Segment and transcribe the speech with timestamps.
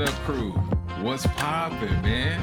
[0.00, 0.52] Setup crew,
[1.02, 2.40] what's poppin', man?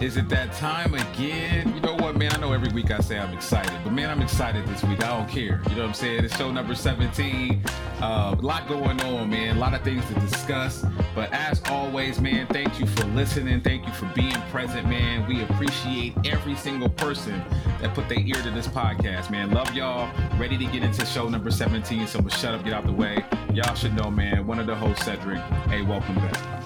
[0.00, 1.74] Is it that time again?
[1.74, 2.32] You know what, man?
[2.32, 5.02] I know every week I say I'm excited, but man, I'm excited this week.
[5.02, 5.60] I don't care.
[5.70, 6.24] You know what I'm saying?
[6.24, 7.64] It's show number 17.
[8.00, 9.56] Uh, a lot going on, man.
[9.56, 10.86] A lot of things to discuss.
[11.16, 13.60] But as always, man, thank you for listening.
[13.60, 15.26] Thank you for being present, man.
[15.26, 17.42] We appreciate every single person
[17.80, 19.50] that put their ear to this podcast, man.
[19.50, 20.08] Love y'all.
[20.38, 22.06] Ready to get into show number 17.
[22.06, 23.24] So gonna shut up, get out the way.
[23.52, 24.46] Y'all should know, man.
[24.46, 25.40] One of the hosts, Cedric.
[25.66, 26.63] Hey, welcome back.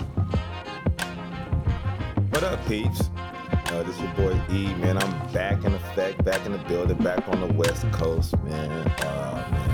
[2.38, 3.10] What up, peeps?
[3.51, 4.96] Uh, this your boy E, man.
[4.96, 8.70] I'm back in effect, back in the building, back on the West Coast, man.
[8.70, 9.70] Uh, man.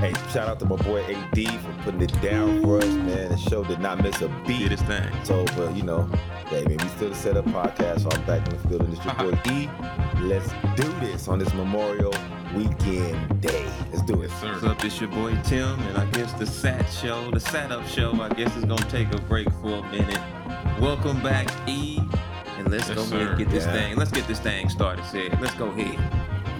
[0.00, 3.28] Hey, shout out to my boy AD for putting it down for us, man.
[3.28, 4.58] The show did not miss a beat.
[4.58, 5.08] Did his thing.
[5.22, 6.10] So, but you know,
[6.48, 8.90] hey, man, we still the setup podcast, so I'm back in the building.
[8.90, 9.68] This your boy E.
[10.20, 12.12] Let's do this on this Memorial
[12.52, 13.64] Weekend day.
[13.92, 14.30] Let's do it.
[14.30, 14.52] Yes, sir.
[14.54, 14.84] What's up?
[14.84, 18.30] It's your boy Tim, and I guess the Sat Show, the Sat Up Show, I
[18.30, 20.18] guess is gonna take a break for a minute.
[20.80, 21.98] Welcome back, E,
[22.56, 23.30] and let's Yes, go sir.
[23.30, 23.72] and get this Yeah.
[23.72, 23.96] thing.
[23.96, 25.04] Let's get this thing started.
[25.06, 25.36] Sid.
[25.40, 25.98] Let's go ahead.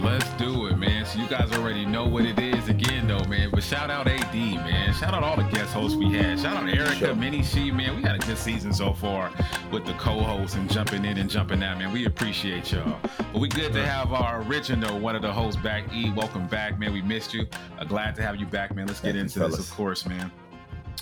[0.03, 1.05] Let's do it, man.
[1.07, 3.51] So you guys already know what it is again, though, man.
[3.51, 4.93] But shout out AD, man.
[4.95, 6.39] Shout out all the guest hosts we had.
[6.41, 7.15] Shout out Erica, Sure.
[7.15, 7.97] Mini She, man.
[7.97, 9.31] We had a good season so far
[9.71, 11.93] with the co-hosts and jumping in and jumping out, man.
[11.93, 12.99] We appreciate y'all.
[13.33, 15.93] But we good to have our original one of the hosts back.
[15.93, 16.93] E, welcome back, man.
[16.93, 17.47] We missed you.
[17.79, 18.87] Uh, glad to have you back, man.
[18.87, 20.31] Let's get Thank into this, of course, man.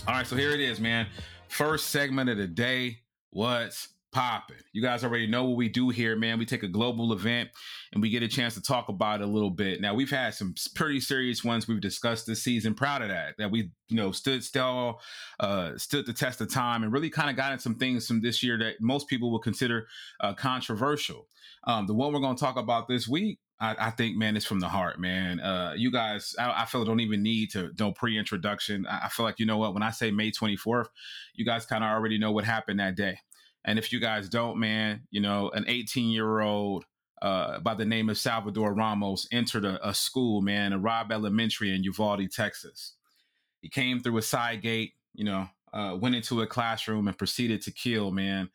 [0.07, 1.07] All right, so here it is, man.
[1.49, 2.99] First segment of the day.
[3.31, 4.57] What's popping?
[4.73, 6.39] You guys already know what we do here, man.
[6.39, 7.51] We take a global event
[7.93, 9.81] and we get a chance to talk about it a little bit.
[9.81, 12.75] Now we've had some pretty serious ones we've discussed this season.
[12.75, 13.35] Proud of that.
[13.37, 15.01] That we, you know, stood still,
[15.39, 18.23] uh, stood the test of time, and really kind of got in some things from
[18.23, 19.87] this year that most people would consider
[20.21, 21.29] uh, controversial.
[21.65, 23.39] Um, the one we're going to talk about this week.
[23.59, 25.41] I, I think, man, it's from the heart, man.
[25.41, 28.87] Uh, you guys, I, I feel don't even need to no pre-introduction.
[28.87, 30.89] I, I feel like you know what when I say May 24th,
[31.35, 33.19] you guys kind of already know what happened that day.
[33.65, 36.85] And if you guys don't, man, you know, an 18 year old
[37.23, 41.75] uh, by the name of Salvador Ramos entered a, a school, man, a Robb Elementary
[41.75, 42.95] in Uvalde, Texas.
[43.63, 47.63] He came through a side gate, you know, uh, went into a classroom and proceeded
[47.63, 48.51] to kill, man,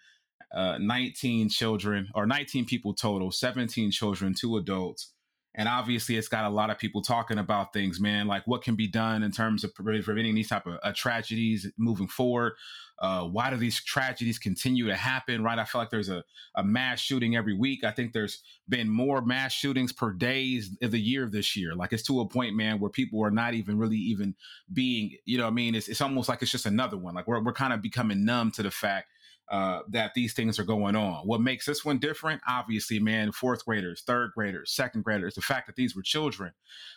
[0.53, 5.13] uh, 19 children or 19 people total, 17 children, two adults.
[5.53, 8.75] And obviously, it's got a lot of people talking about things, man, like what can
[8.75, 12.53] be done in terms of pre- preventing these type of uh, tragedies moving forward.
[12.99, 15.43] Uh, why do these tragedies continue to happen?
[15.43, 15.59] Right?
[15.59, 16.23] I feel like there's a,
[16.55, 17.83] a mass shooting every week.
[17.83, 21.75] I think there's been more mass shootings per days of the year this year.
[21.75, 24.35] Like it's to a point, man, where people are not even really even
[24.71, 27.13] being, you know, I mean, it's, it's almost like it's just another one.
[27.13, 29.07] Like we're we're kind of becoming numb to the fact
[29.51, 31.27] uh, that these things are going on.
[31.27, 32.41] What makes this one different?
[32.47, 35.35] Obviously, man, fourth graders, third graders, second graders.
[35.35, 36.53] The fact that these were children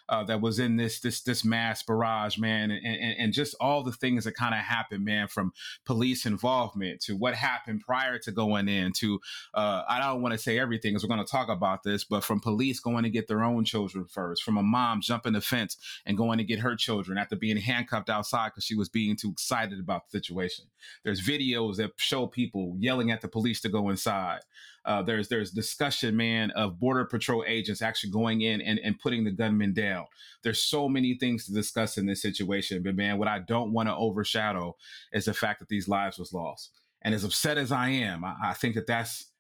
[0.08, 3.82] uh, that was in this this this mass barrage, man, and and, and just all
[3.82, 5.52] the things that kind of happened, man, from
[5.84, 9.18] police involvement to what happened prior to going in to
[9.52, 12.22] uh, I don't want to say everything, as we're going to talk about this, but
[12.22, 15.76] from police going to get their own children first, from a mom jumping the fence
[16.06, 19.30] and going to get her children after being handcuffed outside because she was being too
[19.30, 20.66] excited about the situation.
[21.02, 22.43] There's videos that show people
[22.78, 24.40] yelling at the police to go inside.
[24.84, 29.24] Uh, there's there's discussion, man, of border patrol agents actually going in and, and putting
[29.24, 30.04] the gunmen down.
[30.42, 33.88] There's so many things to discuss in this situation, but man, what I don't want
[33.88, 34.76] to overshadow
[35.12, 36.70] is the fact that these lives was lost.
[37.02, 39.30] And as upset as I am, I, I think that that's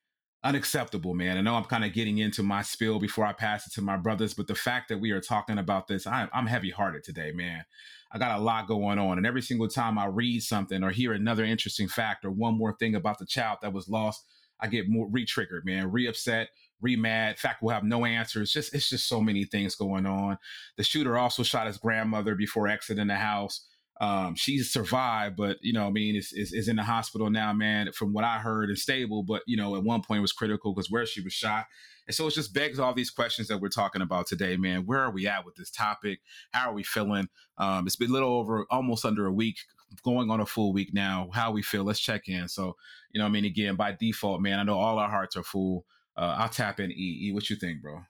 [0.44, 1.38] unacceptable, man.
[1.38, 3.96] I know I'm kind of getting into my spill before I pass it to my
[3.96, 7.32] brothers, but the fact that we are talking about this, I, I'm heavy hearted today,
[7.32, 7.64] man.
[8.14, 9.18] I got a lot going on.
[9.18, 12.76] And every single time I read something or hear another interesting fact or one more
[12.78, 14.24] thing about the child that was lost,
[14.60, 16.48] I get more re triggered, man, re upset,
[16.80, 17.40] re mad.
[17.40, 18.52] Fact will have no answers.
[18.52, 20.38] Just it's just so many things going on.
[20.76, 23.66] The shooter also shot his grandmother before exiting the house.
[24.00, 27.52] Um, she's survived, but you know, I mean, is, is is in the hospital now,
[27.52, 27.92] man.
[27.92, 30.90] From what I heard, is stable, but you know, at one point was critical because
[30.90, 31.66] where she was shot.
[32.06, 34.84] And so it just begs all these questions that we're talking about today, man.
[34.84, 36.20] Where are we at with this topic?
[36.52, 37.28] How are we feeling?
[37.56, 39.56] Um, it's been a little over almost under a week,
[40.02, 41.30] going on a full week now.
[41.32, 41.84] How we feel?
[41.84, 42.48] Let's check in.
[42.48, 42.76] So,
[43.12, 45.86] you know, I mean, again, by default, man, I know all our hearts are full.
[46.16, 46.92] Uh, I'll tap in.
[46.92, 48.02] E, e what you think, bro?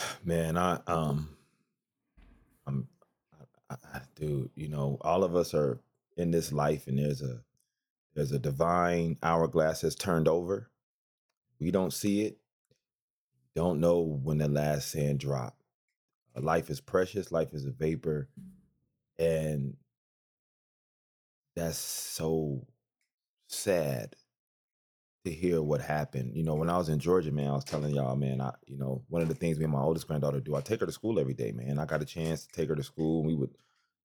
[0.24, 1.36] Man, I um,
[2.70, 2.88] I'm,
[3.68, 4.50] I, I, dude.
[4.54, 5.80] You know, all of us are
[6.16, 7.40] in this life, and there's a
[8.14, 10.70] there's a divine hourglass that's turned over.
[11.58, 12.38] We don't see it.
[13.54, 15.56] Don't know when the last sand drop.
[16.36, 17.32] Uh, Life is precious.
[17.32, 18.28] Life is a vapor,
[19.18, 19.76] and
[21.56, 22.66] that's so
[23.48, 24.14] sad
[25.24, 26.34] to hear what happened.
[26.34, 28.78] You know, when I was in Georgia, man, I was telling y'all, man, I, you
[28.78, 30.92] know, one of the things me and my oldest granddaughter do, I take her to
[30.92, 31.78] school every day, man.
[31.78, 33.22] I got a chance to take her to school.
[33.22, 33.50] We would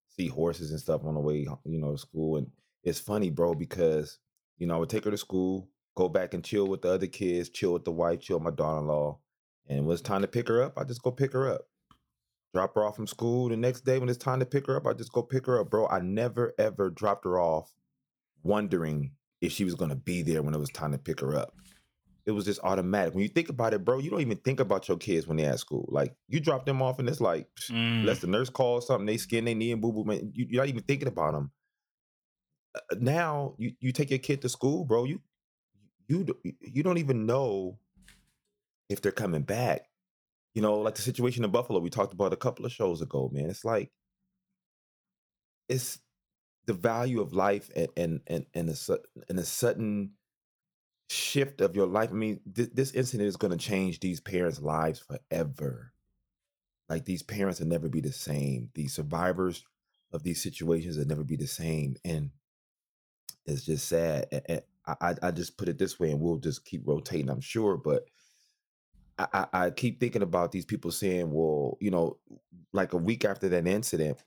[0.10, 2.38] see horses and stuff on the way, you know, to school.
[2.38, 2.48] And
[2.84, 4.20] it's funny, bro, because
[4.58, 7.08] you know I would take her to school, go back and chill with the other
[7.08, 9.18] kids, chill with the wife, chill with my daughter-in-law,
[9.68, 11.62] and when it's time to pick her up, I just go pick her up.
[12.54, 14.88] Drop her off from school the next day when it's time to pick her up.
[14.88, 15.88] I just go pick her up, bro.
[15.88, 17.74] I never ever dropped her off
[18.44, 19.12] wondering
[19.46, 21.54] if she was gonna be there when it was time to pick her up.
[22.26, 23.14] It was just automatic.
[23.14, 25.52] When you think about it, bro, you don't even think about your kids when they're
[25.52, 25.88] at school.
[25.90, 28.00] Like you drop them off and it's like, Mm.
[28.02, 30.64] unless the nurse calls something, they skin, they knee, and boo boo, man, you, you're
[30.64, 31.52] not even thinking about them.
[32.76, 35.04] Uh, now you you take your kid to school, bro.
[35.04, 35.22] You
[36.08, 36.26] you
[36.62, 37.78] you don't even know
[38.90, 39.88] if they're coming back.
[40.56, 43.30] You know, like the situation in Buffalo we talked about a couple of shows ago,
[43.32, 43.50] man.
[43.52, 43.92] It's like
[45.70, 46.00] it's
[46.66, 48.98] the value of life and and and, and a
[49.30, 50.12] and a sudden
[51.10, 52.10] shift of your life.
[52.12, 55.94] I mean, th- this incident is going to change these parents' lives forever.
[56.90, 58.70] Like these parents will never be the same.
[58.74, 59.64] These survivors
[60.12, 62.32] of these situations will never be the same, and
[63.46, 64.28] it's just sad.
[64.32, 67.42] And, and I, I just put it this way, and we'll just keep rotating, I'm
[67.42, 67.78] sure.
[67.78, 68.06] But
[69.18, 72.18] I, I keep thinking about these people saying, well, you know,
[72.74, 74.18] like a week after that incident,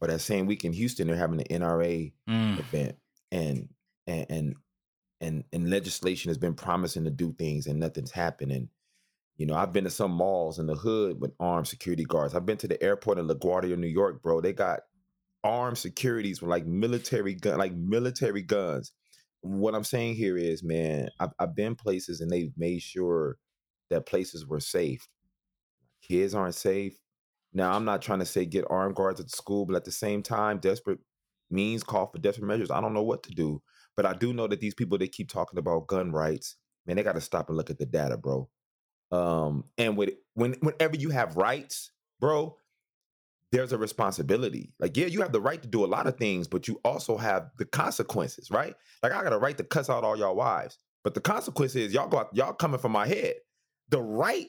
[0.00, 2.58] or that same week in Houston, they're having an NRA Mm.
[2.60, 2.98] event,
[3.32, 3.68] and
[4.06, 4.56] and and
[5.20, 8.70] and and legislation has been promising to do things, and nothing's happening.
[9.36, 12.34] You know, I've been to some malls in the hood with armed security guards.
[12.34, 14.40] I've been to the airport in LaGuardia, New York, bro.
[14.40, 14.80] They got
[15.44, 18.92] armed securities with like military gun, like military guns.
[19.42, 23.38] What I'm saying here is, man, I've, I've been places and they've made sure
[23.90, 25.06] that places were safe.
[26.02, 26.96] Kids aren't safe.
[27.56, 29.90] Now, I'm not trying to say get armed guards at the school, but at the
[29.90, 30.98] same time, desperate
[31.50, 32.70] means call for desperate measures.
[32.70, 33.62] I don't know what to do,
[33.96, 36.56] but I do know that these people they keep talking about gun rights,
[36.86, 38.50] man, they got to stop and look at the data, bro.
[39.10, 42.58] Um, and with when whenever you have rights, bro,
[43.52, 44.74] there's a responsibility.
[44.78, 47.16] Like, yeah, you have the right to do a lot of things, but you also
[47.16, 48.74] have the consequences, right?
[49.02, 51.94] Like, I got a right to cuss out all y'all wives, but the consequence is
[51.94, 53.36] y'all got y'all coming from my head.
[53.88, 54.48] The right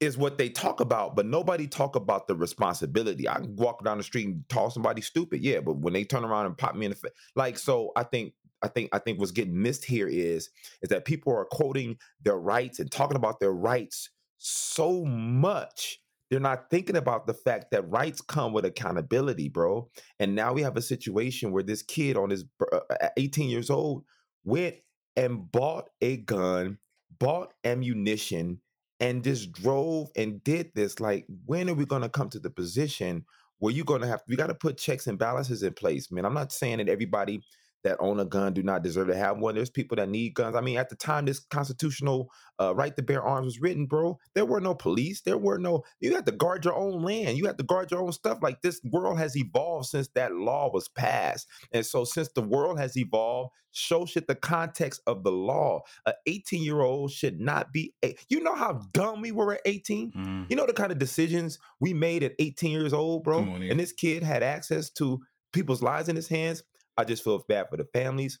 [0.00, 3.28] is what they talk about, but nobody talk about the responsibility.
[3.28, 6.24] I can walk down the street and call somebody stupid, yeah, but when they turn
[6.24, 8.34] around and pop me in the face, like, so I think.
[8.62, 10.50] I think I think what's getting missed here is
[10.82, 15.98] is that people are quoting their rights and talking about their rights so much
[16.30, 19.90] they're not thinking about the fact that rights come with accountability, bro.
[20.20, 22.80] And now we have a situation where this kid on his uh,
[23.16, 24.04] 18 years old
[24.44, 24.76] went
[25.16, 26.78] and bought a gun,
[27.18, 28.60] bought ammunition,
[29.00, 31.00] and just drove and did this.
[31.00, 33.24] Like, when are we going to come to the position
[33.58, 34.22] where you're going to have?
[34.28, 36.24] We got to put checks and balances in place, man.
[36.24, 37.42] I'm not saying that everybody
[37.84, 39.54] that own a gun do not deserve to have one.
[39.54, 40.56] There's people that need guns.
[40.56, 42.30] I mean, at the time this constitutional
[42.60, 45.22] uh, right to bear arms was written, bro, there were no police.
[45.22, 45.82] There were no.
[46.00, 47.38] You had to guard your own land.
[47.38, 48.38] You had to guard your own stuff.
[48.42, 52.78] Like this world has evolved since that law was passed, and so since the world
[52.78, 55.80] has evolved, so should the context of the law.
[56.06, 57.94] A 18 year old should not be.
[58.04, 60.12] A, you know how dumb we were at 18.
[60.12, 60.46] Mm.
[60.50, 63.38] You know the kind of decisions we made at 18 years old, bro.
[63.38, 63.70] On, Ian.
[63.70, 65.20] and this kid had access to
[65.52, 66.62] people's lives in his hands.
[67.00, 68.38] I just feel bad for the families.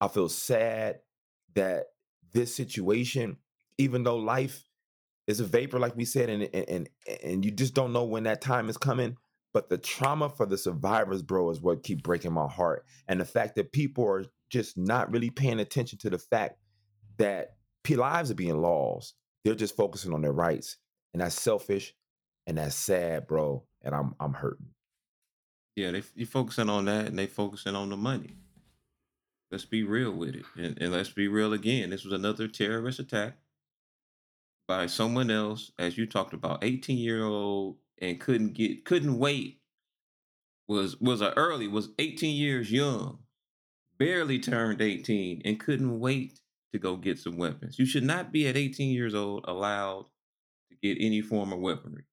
[0.00, 1.00] I feel sad
[1.54, 1.86] that
[2.32, 3.36] this situation,
[3.78, 4.64] even though life
[5.26, 6.88] is a vapor, like we said, and and
[7.22, 9.16] and, you just don't know when that time is coming.
[9.52, 12.84] But the trauma for the survivors, bro, is what keep breaking my heart.
[13.08, 16.56] And the fact that people are just not really paying attention to the fact
[17.18, 17.56] that
[17.88, 19.14] lives are being lost.
[19.44, 20.76] They're just focusing on their rights,
[21.12, 21.94] and that's selfish,
[22.46, 23.64] and that's sad, bro.
[23.82, 24.68] And I'm I'm hurting.
[25.76, 28.36] Yeah, they you focusing on that and they focusing on the money.
[29.50, 30.44] Let's be real with it.
[30.56, 31.90] And, and let's be real again.
[31.90, 33.36] This was another terrorist attack
[34.68, 39.60] by someone else, as you talked about, 18 year old and couldn't get couldn't wait.
[40.68, 43.18] Was was a early, was 18 years young,
[43.98, 46.40] barely turned 18, and couldn't wait
[46.72, 47.78] to go get some weapons.
[47.78, 50.06] You should not be at 18 years old allowed
[50.70, 52.04] to get any form of weaponry.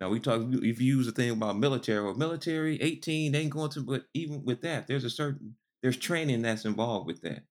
[0.00, 3.50] Now we talk if you use the thing about military or military, 18, they ain't
[3.50, 7.44] going to but even with that, there's a certain there's training that's involved with that.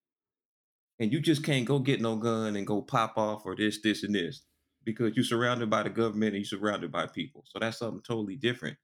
[1.00, 4.04] And you just can't go get no gun and go pop off or this, this,
[4.04, 4.44] and this.
[4.84, 7.44] Because you're surrounded by the government and you're surrounded by people.
[7.46, 8.78] So that's something totally different.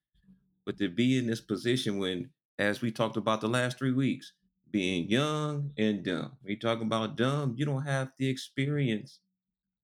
[0.65, 2.29] But to be in this position when,
[2.59, 4.33] as we talked about the last three weeks,
[4.69, 6.33] being young and dumb.
[6.41, 9.19] When you talk about dumb, you don't have the experience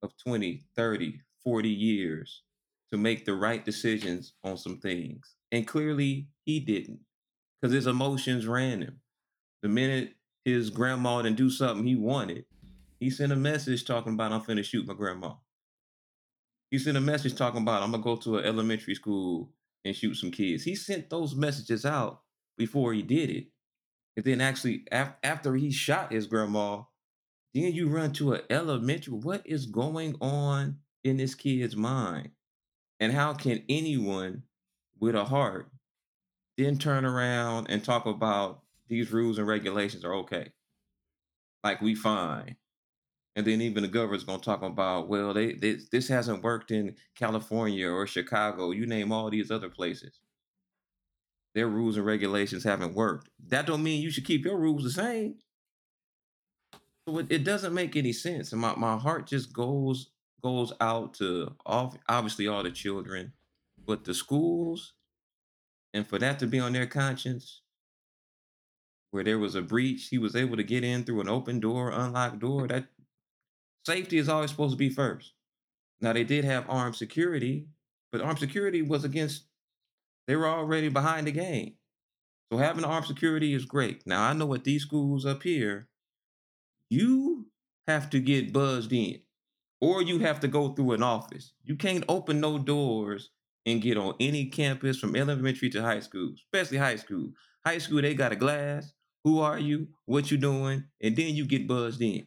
[0.01, 2.43] of 20, 30, 40 years
[2.91, 5.35] to make the right decisions on some things.
[5.51, 6.99] And clearly he didn't
[7.61, 8.99] because his emotions ran him.
[9.61, 10.15] The minute
[10.45, 12.45] his grandma didn't do something he wanted,
[12.99, 15.33] he sent a message talking about, I'm finna shoot my grandma.
[16.71, 19.51] He sent a message talking about, I'm gonna go to an elementary school
[19.85, 20.63] and shoot some kids.
[20.63, 22.21] He sent those messages out
[22.57, 23.47] before he did it.
[24.17, 26.83] And then actually af- after he shot his grandma,
[27.53, 29.13] then you run to an elementary.
[29.13, 32.31] What is going on in this kid's mind?
[32.99, 34.43] And how can anyone
[34.99, 35.71] with a heart
[36.57, 40.51] then turn around and talk about these rules and regulations are okay?
[41.63, 42.57] Like we fine.
[43.35, 46.95] And then even the government's gonna talk about, well, they, they this hasn't worked in
[47.15, 48.71] California or Chicago.
[48.71, 50.19] You name all these other places.
[51.55, 53.29] Their rules and regulations haven't worked.
[53.47, 55.35] That don't mean you should keep your rules the same.
[57.07, 58.51] So it, it doesn't make any sense.
[58.51, 63.33] And my, my heart just goes goes out to obviously all the children,
[63.85, 64.93] but the schools,
[65.93, 67.61] and for that to be on their conscience,
[69.11, 71.91] where there was a breach, he was able to get in through an open door,
[71.91, 72.67] unlocked door.
[72.67, 72.85] That
[73.85, 75.33] safety is always supposed to be first.
[75.99, 77.67] Now they did have armed security,
[78.11, 79.43] but armed security was against
[80.27, 81.73] they were already behind the game.
[82.51, 84.05] So having armed security is great.
[84.05, 85.87] Now I know at these schools up here,
[86.89, 87.47] you
[87.87, 89.21] have to get buzzed in,
[89.81, 91.53] or you have to go through an office.
[91.63, 93.29] You can't open no doors
[93.65, 97.31] and get on any campus from elementary to high school, especially high school.
[97.65, 98.93] High school, they got a glass.
[99.23, 99.87] Who are you?
[100.05, 100.85] What you doing?
[101.01, 102.25] And then you get buzzed in.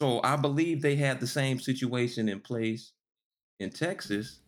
[0.00, 2.92] So I believe they had the same situation in place
[3.60, 4.40] in Texas,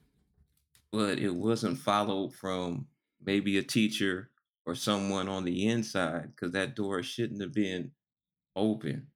[0.93, 2.87] but it wasn't followed from
[3.25, 4.31] maybe a teacher
[4.67, 7.93] or someone on the inside because that door shouldn't have been
[8.57, 9.07] open.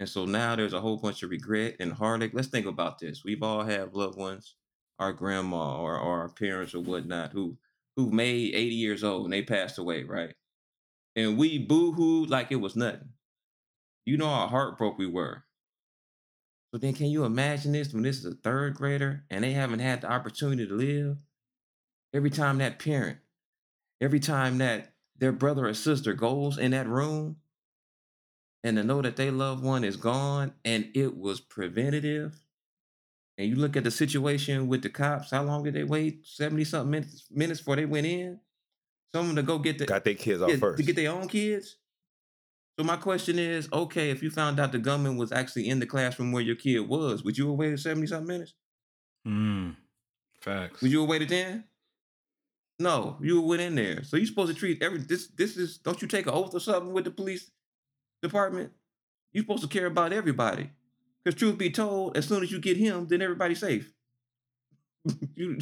[0.00, 2.32] And so now there's a whole bunch of regret and heartache.
[2.32, 3.24] Let's think about this.
[3.24, 4.54] We've all had loved ones,
[4.98, 7.58] our grandma or, or our parents or whatnot, who
[7.96, 10.32] who made 80 years old and they passed away, right?
[11.16, 13.08] And we boo-hooed like it was nothing.
[14.06, 15.42] You know how heartbroken we were.
[16.72, 19.80] So then can you imagine this when this is a third grader and they haven't
[19.80, 21.16] had the opportunity to live?
[22.14, 23.18] Every time that parent,
[24.00, 27.36] every time that their brother or sister goes in that room
[28.64, 32.40] and to know that their loved one is gone and it was preventative.
[33.36, 36.26] And you look at the situation with the cops, how long did they wait?
[36.26, 38.40] 70 something minutes, minutes before they went in?
[39.14, 40.78] Someone to go get the Got their kids yeah, first.
[40.78, 41.76] to get their own kids.
[42.78, 45.86] So my question is, okay, if you found out the gunman was actually in the
[45.86, 48.54] classroom where your kid was, would you have waited 70 something minutes?
[49.26, 49.76] Mm,
[50.40, 50.82] facts.
[50.82, 51.64] Would you have waited 10?
[52.80, 54.04] No, you went in there.
[54.04, 56.60] So you're supposed to treat every this this is don't you take an oath or
[56.60, 57.50] something with the police
[58.22, 58.72] department?
[59.32, 60.70] You're supposed to care about everybody.
[61.24, 63.92] Because truth be told, as soon as you get him, then everybody's safe.
[65.34, 65.58] you,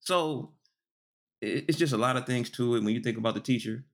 [0.00, 0.52] so
[1.42, 2.84] it- it's just a lot of things to it.
[2.84, 3.84] When you think about the teacher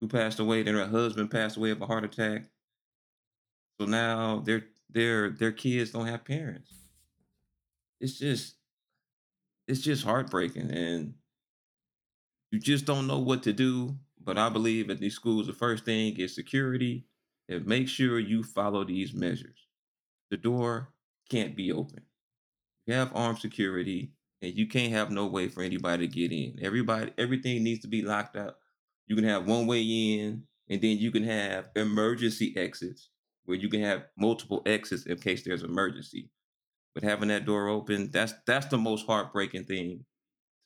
[0.00, 2.50] who passed away, then her husband passed away of a heart attack.
[3.80, 6.72] So now their their their kids don't have parents.
[8.00, 8.56] It's just
[9.68, 11.14] it's just heartbreaking and
[12.50, 13.96] you just don't know what to do.
[14.22, 17.06] But I believe at these schools, the first thing is security
[17.48, 19.66] and make sure you follow these measures.
[20.30, 20.92] The door
[21.30, 22.02] can't be open.
[22.86, 24.12] You have armed security
[24.42, 26.58] and you can't have no way for anybody to get in.
[26.62, 28.58] Everybody, everything needs to be locked up.
[29.06, 33.10] You can have one way in, and then you can have emergency exits
[33.44, 36.30] where you can have multiple exits in case there's emergency.
[36.94, 40.04] But having that door open, that's that's the most heartbreaking thing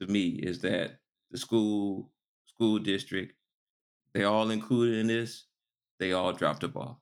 [0.00, 0.98] to me is that
[1.30, 2.12] the school
[2.46, 3.34] school district,
[4.14, 5.44] they all included in this,
[6.00, 7.00] they all dropped the ball.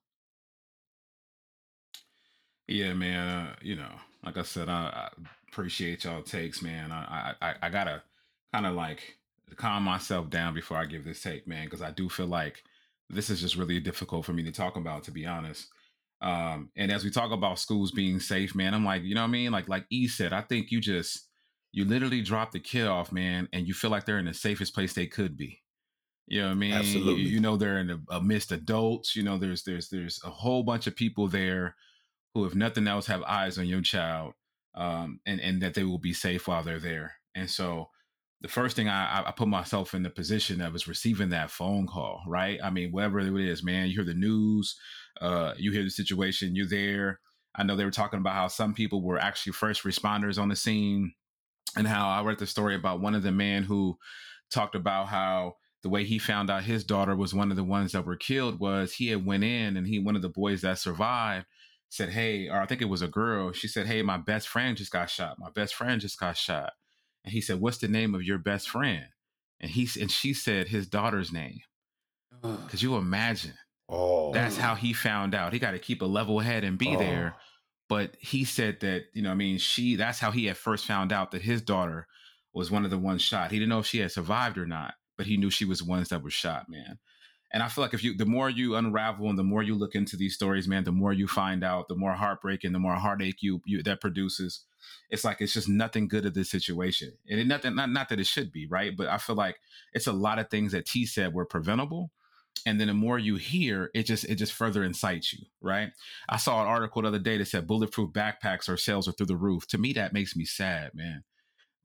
[2.67, 3.29] Yeah, man.
[3.29, 3.93] Uh, you know,
[4.25, 5.09] like I said, I, I
[5.49, 6.93] appreciate y'all takes, man.
[6.93, 8.03] I I, I, gotta
[8.53, 9.17] kind of like
[9.57, 12.63] calm myself down before I give this take, man, because I do feel like
[13.09, 15.69] this is just really difficult for me to talk about, to be honest.
[16.21, 19.29] Um, and as we talk about schools being safe, man, I'm like, you know what
[19.29, 19.53] I mean?
[19.53, 21.29] Like like E said, I think you just
[21.73, 24.75] you literally drop the kid off, man, and you feel like they're in the safest
[24.75, 25.63] place they could be.
[26.29, 26.71] You know what I mean?
[26.71, 27.23] You- Absolutely.
[27.25, 29.17] You, know they're in the, amidst adults.
[29.17, 31.77] You know there's there's there's a whole bunch of people there
[32.35, 34.35] who, if nothing else, have eyes on your child,
[34.75, 37.15] um, and and that they will be safe while they're there.
[37.35, 37.89] And so,
[38.41, 41.51] the first thing I, I- I put myself in the position of is receiving that
[41.51, 42.61] phone call, right?
[42.63, 43.89] I mean, whatever it is, man.
[43.89, 44.77] You hear the news,
[45.21, 47.21] uh, you hear the situation, you're there.
[47.57, 50.57] I know they were talking about how some people were actually first responders on the
[50.57, 51.15] scene,
[51.77, 53.99] and how I read the story about one of the men who
[54.51, 55.57] talked about how
[55.89, 58.61] the way he found out his daughter was one of the ones that were killed
[58.61, 61.47] was he had went in and he one of the boys that survived
[61.89, 64.77] said hey or i think it was a girl she said hey my best friend
[64.77, 65.39] just got shot.
[65.39, 66.75] My best friend just got shot.
[67.25, 69.07] And he said what's the name of your best friend?
[69.61, 71.61] And he and she said his daughter's name.
[72.69, 73.55] Could you imagine?
[73.89, 75.55] Oh, that's how he found out.
[75.55, 76.99] He got to keep a level head and be oh.
[76.99, 77.37] there
[77.89, 81.11] but he said that you know i mean she that's how he had first found
[81.11, 82.07] out that his daughter
[82.59, 83.51] was one of the ones shot.
[83.51, 85.85] He didn't know if she had survived or not, but he knew she was the
[85.85, 86.99] ones that were shot, man.
[87.53, 89.95] And I feel like if you, the more you unravel and the more you look
[89.95, 92.95] into these stories, man, the more you find out, the more heartbreak and the more
[92.95, 94.65] heartache you, you that produces.
[95.11, 98.21] It's like it's just nothing good of this situation, and it, nothing, not not that
[98.21, 98.97] it should be, right?
[98.97, 99.57] But I feel like
[99.93, 102.11] it's a lot of things that T said were preventable,
[102.65, 105.91] and then the more you hear, it just it just further incites you, right?
[106.29, 109.27] I saw an article the other day that said bulletproof backpacks or sales are through
[109.27, 109.67] the roof.
[109.69, 111.25] To me, that makes me sad, man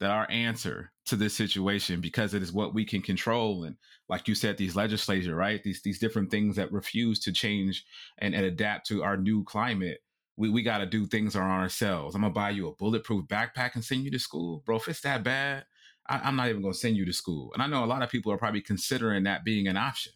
[0.04, 3.64] that our answer to this situation because it is what we can control.
[3.64, 3.76] And
[4.10, 5.62] like you said these legislature right?
[5.62, 7.86] These these different things that refuse to change
[8.18, 10.00] and, and adapt to our new climate.
[10.36, 12.14] We, we got to do things on ourselves.
[12.14, 14.62] I'm gonna buy you a bulletproof backpack and send you to school?
[14.66, 15.64] Bro if it's that bad
[16.06, 17.50] I, i'm not even gonna send you to school.
[17.54, 20.12] And i know a lot of people are probably considering that being an option.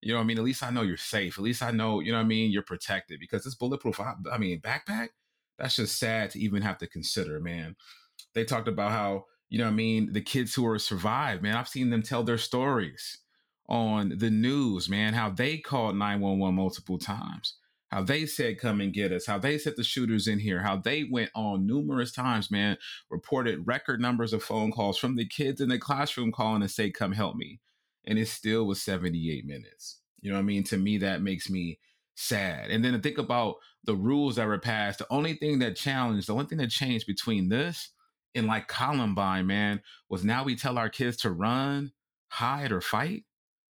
[0.00, 0.38] You know what i mean?
[0.38, 1.38] At least i know you're safe.
[1.38, 2.50] At least i know you know what i mean?
[2.50, 4.00] You're protected because this bulletproof.
[4.00, 5.10] I, I mean backpack?
[5.56, 7.76] That's just sad to even have to consider man
[8.34, 11.56] they talked about how you know what I mean the kids who are survived, man.
[11.56, 13.18] I've seen them tell their stories
[13.68, 15.14] on the news, man.
[15.14, 17.56] How they called nine one one multiple times.
[17.88, 19.26] How they said come and get us.
[19.26, 20.62] How they said the shooters in here.
[20.62, 22.78] How they went on numerous times, man.
[23.10, 26.90] Reported record numbers of phone calls from the kids in the classroom calling and say
[26.90, 27.60] come help me,
[28.06, 30.00] and it still was seventy eight minutes.
[30.20, 30.64] You know what I mean?
[30.64, 31.80] To me, that makes me
[32.14, 32.70] sad.
[32.70, 36.28] And then to think about the rules that were passed, the only thing that challenged,
[36.28, 37.90] the only thing that changed between this
[38.34, 41.92] in like Columbine, man, was now we tell our kids to run,
[42.28, 43.24] hide, or fight.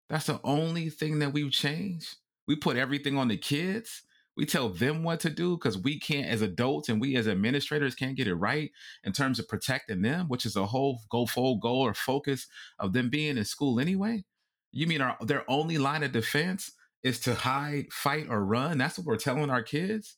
[0.10, 2.18] That's the only thing that we've changed.
[2.48, 4.04] We put everything on the kids.
[4.36, 7.96] We tell them what to do because we can't, as adults and we as administrators,
[7.96, 8.72] can't get it right
[9.04, 12.48] in terms of protecting them, which is a whole go full goal or focus
[12.80, 14.24] of them being in school anyway.
[14.72, 16.72] You mean our, their only line of defense
[17.04, 18.78] is to hide, fight, or run?
[18.80, 20.18] That's what we're telling our kids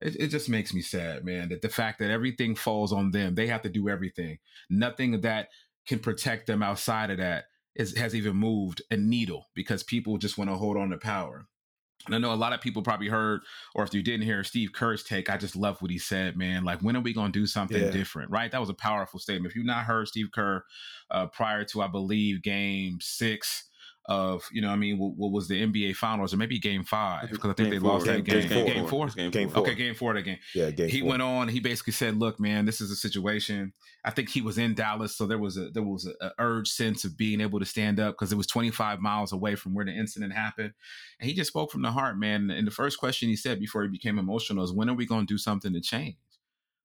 [0.00, 3.34] it, it just makes me sad, man, that the fact that everything falls on them,
[3.34, 4.38] they have to do everything.
[4.68, 5.48] Nothing that
[5.86, 10.38] can protect them outside of that is, has even moved a needle because people just
[10.38, 11.46] want to hold on to power.
[12.04, 13.40] And I know a lot of people probably heard,
[13.74, 16.62] or if you didn't hear Steve Kerr's take, I just love what he said, man.
[16.62, 17.90] Like, when are we going to do something yeah.
[17.90, 18.50] different, right?
[18.50, 19.50] That was a powerful statement.
[19.50, 20.62] If you've not heard Steve Kerr
[21.10, 23.65] uh, prior to, I believe, game six
[24.08, 27.30] of you know I mean what, what, was the NBA Finals or maybe Game Five
[27.30, 27.92] because I think they four.
[27.92, 28.48] lost game, that game.
[28.48, 29.08] Game, game, four.
[29.08, 29.62] Game, game four.
[29.62, 30.14] Okay, Game Four.
[30.14, 30.38] That game.
[30.54, 30.88] Yeah, Game.
[30.88, 31.10] He four.
[31.10, 31.48] went on.
[31.48, 33.72] He basically said, "Look, man, this is a situation.
[34.04, 36.68] I think he was in Dallas, so there was a there was a, a urge
[36.68, 39.84] sense of being able to stand up because it was 25 miles away from where
[39.84, 40.72] the incident happened,
[41.20, 42.50] and he just spoke from the heart, man.
[42.50, 45.26] And the first question he said before he became emotional is, "When are we going
[45.26, 46.16] to do something to change?"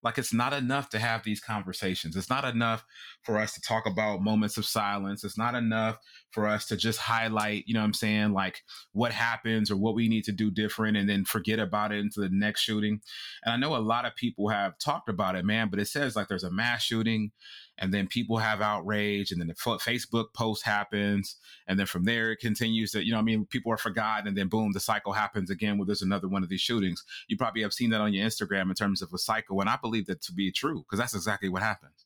[0.04, 2.16] Like it's not enough to have these conversations.
[2.16, 2.84] It's not enough
[3.24, 5.24] for us to talk about moments of silence.
[5.24, 5.98] It's not enough
[6.32, 8.62] for us to just highlight, you know what I'm saying, like
[8.94, 12.20] what happens or what we need to do different and then forget about it into
[12.20, 13.02] the next shooting.
[13.44, 16.16] And I know a lot of people have talked about it, man, but it says
[16.16, 17.32] like there's a mass shooting
[17.78, 22.32] and then people have outrage and then the facebook post happens and then from there
[22.32, 25.14] it continues to you know i mean people are forgotten and then boom the cycle
[25.14, 27.04] happens again where there's another one of these shootings.
[27.28, 29.78] You probably have seen that on your instagram in terms of a cycle and i
[29.82, 32.06] believe that to be true because that's exactly what happens.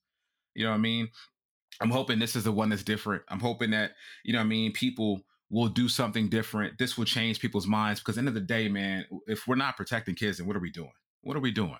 [0.54, 1.10] You know what i mean?
[1.82, 3.24] I'm hoping this is the one that's different.
[3.28, 3.92] I'm hoping that
[4.24, 6.80] you know i mean people will do something different.
[6.80, 10.16] This will change people's minds because end of the day man if we're not protecting
[10.16, 10.92] kids then what are we doing?
[11.22, 11.78] What are we doing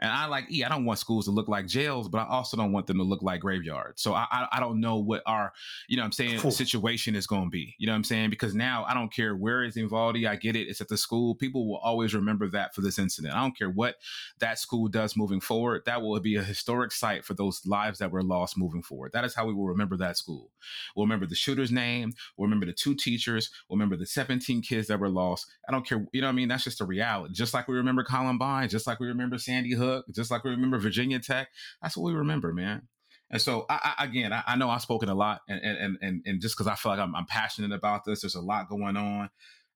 [0.00, 2.56] and I like, E, I don't want schools to look like jails, but I also
[2.56, 4.02] don't want them to look like graveyards.
[4.02, 5.52] So I, I, I don't know what our,
[5.88, 6.50] you know I'm saying, cool.
[6.50, 7.74] situation is going to be.
[7.78, 8.30] You know what I'm saying?
[8.30, 10.18] Because now I don't care where it's involved.
[10.24, 10.68] I get it.
[10.68, 11.34] It's at the school.
[11.34, 13.34] People will always remember that for this incident.
[13.34, 13.96] I don't care what
[14.40, 15.82] that school does moving forward.
[15.86, 19.12] That will be a historic site for those lives that were lost moving forward.
[19.12, 20.50] That is how we will remember that school.
[20.96, 22.12] We'll remember the shooter's name.
[22.36, 23.50] We'll remember the two teachers.
[23.68, 25.46] We'll remember the 17 kids that were lost.
[25.68, 26.06] I don't care.
[26.12, 26.48] You know what I mean?
[26.48, 27.34] That's just a reality.
[27.34, 30.78] Just like we remember Columbine, just like we remember Sandy Hook, just like we remember
[30.78, 31.48] Virginia Tech.
[31.82, 32.88] That's what we remember, man.
[33.30, 36.22] And so, I, I, again, I, I, know I've spoken a lot, and and and,
[36.26, 38.96] and just because I feel like I'm, I'm, passionate about this, there's a lot going
[38.96, 39.30] on.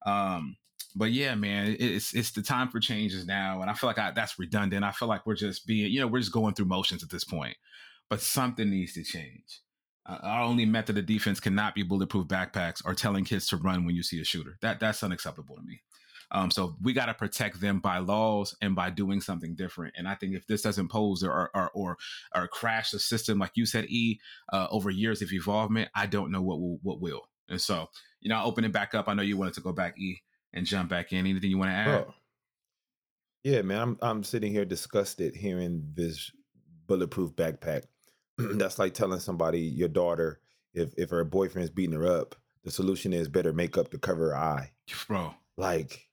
[0.05, 0.57] Um,
[0.95, 4.11] but yeah, man, it's it's the time for changes now, and I feel like I,
[4.11, 4.83] that's redundant.
[4.83, 7.23] I feel like we're just being, you know, we're just going through motions at this
[7.23, 7.55] point.
[8.09, 9.61] But something needs to change.
[10.05, 13.85] Uh, our only method of defense cannot be bulletproof backpacks or telling kids to run
[13.85, 14.57] when you see a shooter.
[14.61, 15.81] That that's unacceptable to me.
[16.31, 19.93] Um, so we got to protect them by laws and by doing something different.
[19.97, 21.97] And I think if this doesn't pose or or or,
[22.35, 24.19] or crash the system, like you said, E,
[24.51, 27.21] uh, over years of evolvement, I don't know what will what will.
[27.49, 27.89] And so,
[28.21, 29.07] you know, I'll open it back up.
[29.07, 30.21] I know you wanted to go back, E,
[30.53, 31.19] and jump back in.
[31.19, 32.05] Anything you want to add?
[33.43, 36.31] Yeah, man, I'm I'm sitting here disgusted hearing this
[36.87, 37.83] bulletproof backpack.
[38.37, 40.39] That's like telling somebody your daughter
[40.73, 44.37] if if her boyfriend's beating her up, the solution is better makeup to cover her
[44.37, 44.71] eye.
[45.07, 45.33] Bro.
[45.57, 46.07] Like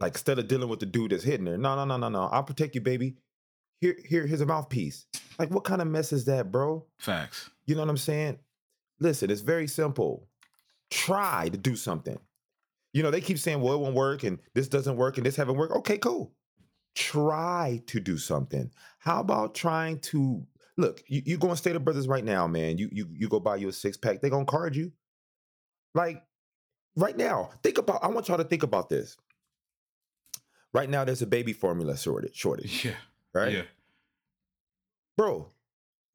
[0.00, 2.24] like instead of dealing with the dude that's hitting her, no, no, no, no, no.
[2.24, 3.16] I'll protect you, baby.
[3.80, 5.06] here, here, here's a mouthpiece.
[5.38, 6.86] Like, what kind of mess is that, bro?
[6.98, 7.50] Facts.
[7.66, 8.38] You know what I'm saying?
[8.98, 10.28] Listen, it's very simple.
[10.90, 12.18] Try to do something.
[12.92, 15.36] You know, they keep saying, well, it won't work and this doesn't work and this
[15.36, 15.74] haven't worked.
[15.76, 16.32] Okay, cool.
[16.94, 18.70] Try to do something.
[18.98, 20.44] How about trying to
[20.76, 22.78] look, you, you go on Stater Brothers right now, man.
[22.78, 24.92] You you you go buy you a six pack, they're gonna card you.
[25.94, 26.22] Like
[26.96, 29.16] right now, think about I want y'all to think about this.
[30.72, 32.96] Right now, there's a baby formula shortage, shortage, Yeah.
[33.34, 33.52] right?
[33.52, 33.62] Yeah.
[35.16, 35.48] Bro,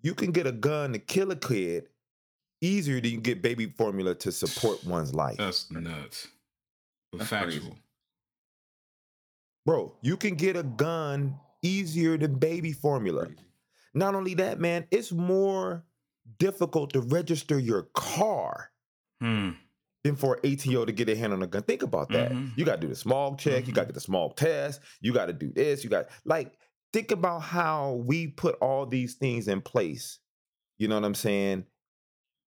[0.01, 1.89] you can get a gun to kill a kid
[2.61, 5.37] easier than you get baby formula to support one's life.
[5.37, 6.27] That's nuts.
[7.11, 7.61] But That's factual.
[7.67, 7.81] crazy.
[9.65, 13.25] Bro, you can get a gun easier than baby formula.
[13.25, 13.39] Crazy.
[13.93, 15.83] Not only that, man, it's more
[16.37, 18.71] difficult to register your car
[19.21, 19.51] Hmm.
[20.05, 21.63] Than for an ATO to get a hand on a gun.
[21.63, 22.31] Think about that.
[22.31, 22.55] Mhm.
[22.55, 25.11] You got to do the small check, you got to get the small test, you
[25.11, 26.53] got to do this, you got like
[26.93, 30.19] think about how we put all these things in place.
[30.77, 31.65] You know what I'm saying?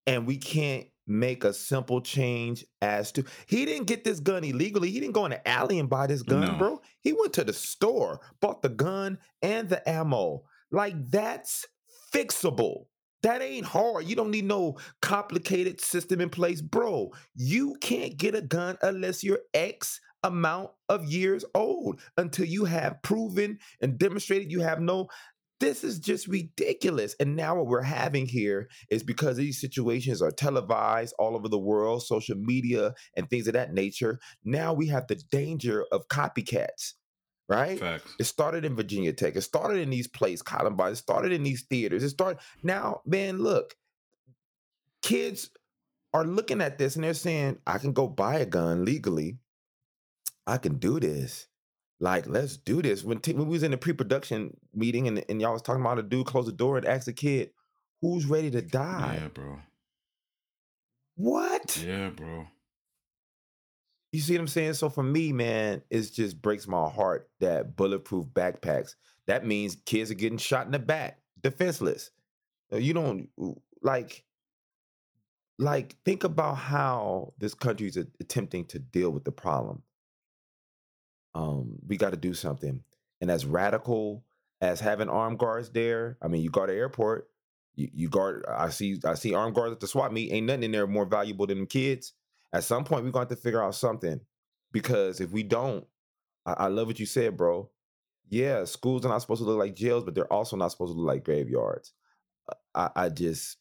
[0.07, 4.91] And we can't make a simple change as to he didn't get this gun illegally.
[4.91, 6.59] He didn't go in the alley and buy this gun, No.
[6.59, 6.81] bro.
[7.01, 10.45] He went to the store, bought the gun and the ammo.
[10.71, 11.67] Like that's
[12.15, 12.87] fixable.
[13.23, 14.07] That ain't hard.
[14.07, 17.13] You don't need no complicated system in place, bro.
[17.35, 23.03] You can't get a gun unless you're X amount of years old until you have
[23.03, 25.09] proven and demonstrated you have no.
[25.61, 27.17] This is just ridiculous.
[27.19, 31.59] And now what we're having here is because these situations are televised all over the
[31.59, 34.21] world, social media and things of that nature.
[34.45, 36.93] Now we have the danger of copycats,
[37.49, 37.79] right?
[37.79, 38.15] Facts.
[38.19, 39.37] It started in Virginia Tech.
[39.37, 40.93] It started in these places, Columbine.
[40.93, 42.03] It started in these theaters.
[42.03, 43.39] It started now, man.
[43.39, 43.75] Look,
[45.03, 45.51] kids
[46.13, 49.39] are looking at this and they're saying, "I can go buy a gun legally.
[50.47, 51.47] I can do this.
[52.01, 55.41] Like, let's do this." When, t- when we was in the pre-production meeting and, and
[55.41, 57.51] y'all was talking about a dude close the door and ask the kid,
[58.03, 59.59] "Who's ready to die?" Yeah, bro.
[61.17, 61.83] What?
[61.85, 62.47] Yeah, bro.
[64.13, 64.75] You see what I'm saying?
[64.75, 68.95] So for me, man, it just breaks my heart that bulletproof backpacks.
[69.27, 72.11] That means kids are getting shot in the back, defenseless.
[72.73, 73.29] Uh, You don't
[73.83, 74.25] like,
[75.59, 79.83] like think about how this country is attempting to deal with the problem.
[81.35, 82.83] Um, we got to do something,
[83.21, 84.25] and as radical
[84.61, 87.29] as having armed guards there, I mean, you guard the airport,
[87.77, 88.45] you, you guard.
[88.49, 90.33] I see, I see armed guards at the swap meet.
[90.33, 92.15] Ain't nothing in there more valuable than kids
[92.53, 94.21] at some point we're going to have to figure out something
[94.73, 95.87] because if we don't
[96.47, 97.71] I, I love what you said bro
[98.29, 100.99] yeah schools are not supposed to look like jails but they're also not supposed to
[100.99, 101.93] look like graveyards
[102.75, 103.59] i, I just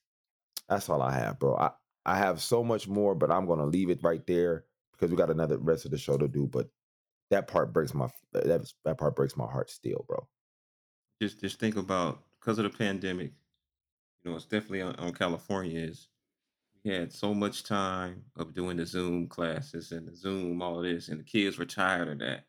[0.70, 1.72] that's all i have bro i,
[2.06, 5.18] I have so much more but i'm going to leave it right there because we
[5.18, 6.70] got another rest of the show to do but
[7.30, 10.28] that part breaks my that, that part breaks my heart still bro
[11.22, 13.32] Just just think about because of the pandemic.
[14.24, 15.80] You know, it's definitely on, on California.
[15.80, 16.08] Is
[16.88, 21.20] had so much time of doing the Zoom classes and the Zoom all this, and
[21.20, 22.48] the kids were tired of that.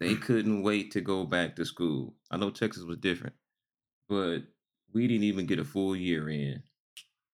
[0.00, 2.16] They couldn't wait to go back to school.
[2.30, 3.36] I know Texas was different,
[4.08, 4.44] but
[4.92, 6.64] we didn't even get a full year in,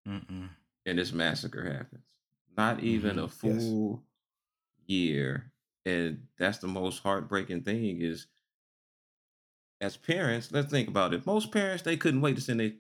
[0.08, 0.49] Mm-mm.
[0.86, 2.04] and this massacre happens.
[2.56, 3.73] Not even a Mhm, yes.
[3.73, 4.06] full
[4.88, 5.54] year,
[5.86, 8.01] and that's the most heartbreaking thing.
[8.01, 8.28] Is
[9.82, 11.25] as parents, let's think about it.
[11.25, 12.73] Most parents they couldn't wait to send their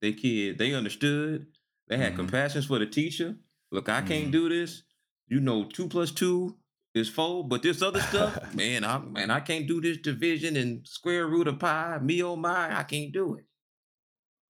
[0.00, 0.58] their kid.
[0.58, 1.46] They understood.
[1.92, 2.16] They had Mhm.
[2.16, 3.36] compassion for the teacher.
[3.70, 4.32] Look, I can't Mhm.
[4.32, 4.82] do this.
[5.28, 6.56] You know, two plus two
[6.94, 10.88] is four, but this other stuff, man, I man, I can't do this division and
[10.88, 13.44] square root of pi, me oh my, I can't do it.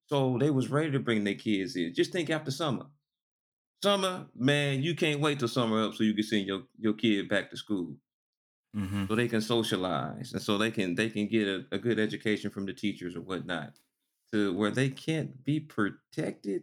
[0.07, 1.93] So they was ready to bring their kids in.
[1.95, 2.87] Just think after summer.
[3.83, 7.29] Summer, man, you can't wait till summer up so you can send your, your kid
[7.29, 7.97] back to school
[8.77, 9.07] Mm-hmm.
[9.09, 12.51] so they can socialize and so they can they can get a, a good education
[12.51, 13.79] from the teachers or whatnot
[14.33, 16.63] to where they can't be protected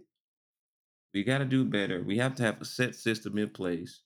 [1.13, 2.04] we got to do better.
[2.04, 4.02] We have to have a set system in place.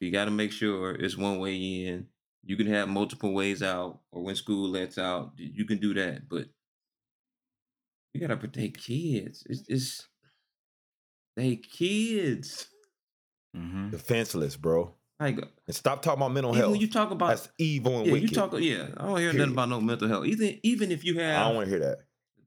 [0.00, 2.06] We got to make sure it's one way in.
[2.44, 6.28] You can have multiple ways out or when school lets out you can do that
[6.28, 6.46] but
[8.14, 9.44] we got to protect kids.
[9.48, 10.08] It's, it's
[11.36, 12.68] they kids.
[13.56, 13.90] Mm-hmm.
[13.90, 14.94] defenseless bro.
[15.20, 16.72] Like and stop talking about mental even health.
[16.72, 18.30] when you talk about that's evil and yeah wicked.
[18.30, 19.36] you talk yeah i don't hear Period.
[19.38, 20.26] nothing about no mental health.
[20.26, 21.98] Even even if you have, i don't want to hear that.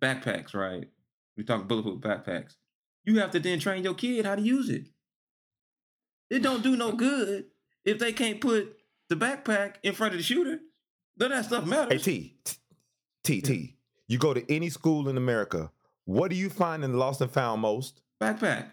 [0.01, 0.87] backpacks, right?
[1.37, 2.55] We talk bulletproof backpacks.
[3.05, 4.87] You have to then train your kid how to use it.
[6.29, 7.45] It don't do no good
[7.83, 8.77] if they can't put
[9.09, 10.59] the backpack in front of the shooter.
[11.19, 12.03] None of that stuff Hey matters.
[12.03, 12.37] T,
[13.23, 13.77] T, T.
[14.07, 15.71] You go to any school in America.
[16.05, 18.01] What do you find in the lost and found most?
[18.21, 18.67] Backpack.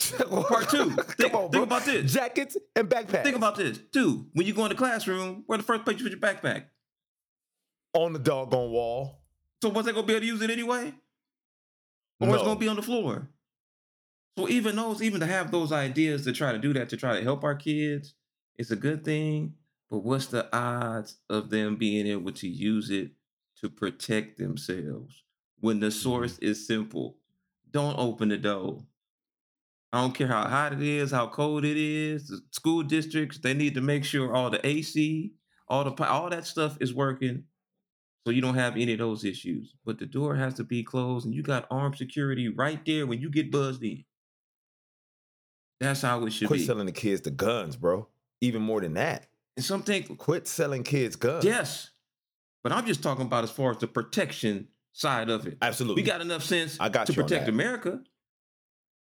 [0.30, 0.90] Part two.
[0.90, 2.12] Think, on, think about this.
[2.12, 3.24] Jackets and backpacks.
[3.24, 3.78] Think about this.
[3.92, 4.26] Two.
[4.32, 6.64] When you go in the classroom, where the first place you put your backpack?
[7.94, 9.22] on the doggone wall.
[9.62, 10.92] So was they gonna be able to use it anyway?
[12.20, 12.34] Or No.
[12.34, 13.28] it's gonna be on the floor?
[14.36, 17.16] So even those, even to have those ideas to try to do that, to try
[17.16, 18.14] to help our kids,
[18.56, 19.54] it's a good thing.
[19.90, 23.12] But what's the odds of them being able to use it
[23.60, 25.24] to protect themselves
[25.60, 26.46] when the source mm-hmm.
[26.46, 27.18] is simple?
[27.70, 28.84] Don't open the door.
[29.92, 32.28] I don't care how hot it is, how cold it is.
[32.28, 35.32] The school districts they need to make sure all the AC,
[35.66, 37.44] all the all that stuff is working,
[38.26, 39.74] so you don't have any of those issues.
[39.84, 43.20] But the door has to be closed, and you got armed security right there when
[43.20, 44.04] you get buzzed in.
[45.80, 46.66] That's how it should Quit be.
[46.66, 48.08] selling the kids the guns, bro.
[48.40, 49.26] Even more than that.
[49.56, 51.44] and something, Quit selling kids guns.
[51.44, 51.90] yes,
[52.62, 55.58] but I'm just talking about as far as the protection side of it.
[55.62, 56.02] Absolutely.
[56.02, 57.48] We got enough sense I got to protect.
[57.48, 58.00] America.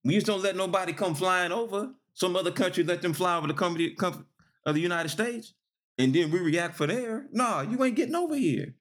[0.04, 1.90] We just don't let nobody come flying over.
[2.14, 4.26] Some other country let them fly over the company com-
[4.66, 5.54] of the United States,
[5.98, 7.26] and then we react for there.
[7.32, 8.74] Nah, you ain't getting over here.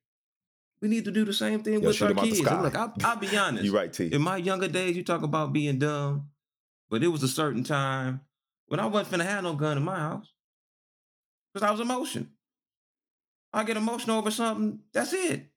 [0.84, 2.42] We need to do the same thing Yeah, with our our 'em out the kids.
[2.42, 3.64] Look, I'll, I'll be honest.
[3.64, 4.08] You're right, T.
[4.08, 6.28] In my younger days, you talk about being dumb,
[6.90, 8.20] but it was a certain time
[8.68, 10.34] when I wasn't finna have no gun in my house
[11.54, 12.28] because I was emotional.
[13.54, 14.82] I get emotional over something.
[14.92, 15.50] That's it.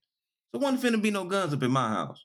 [0.54, 2.24] So wasn't finna be no guns up in my house.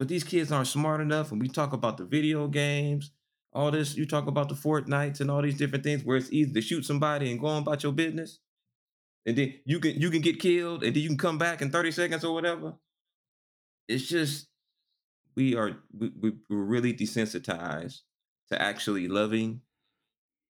[0.00, 1.30] But these kids aren't smart enough.
[1.30, 3.12] And we talk about the video games,
[3.52, 3.94] all this.
[3.96, 6.84] You talk about the Fortnites and all these different things where it's easy to shoot
[6.84, 8.40] somebody and go on about your business,
[9.26, 11.70] and then you can you can get killed, and then you can come back in
[11.70, 12.74] thirty seconds or whatever.
[13.88, 14.48] It's just
[15.36, 18.00] we are we, we, we're really desensitized
[18.50, 19.60] to actually loving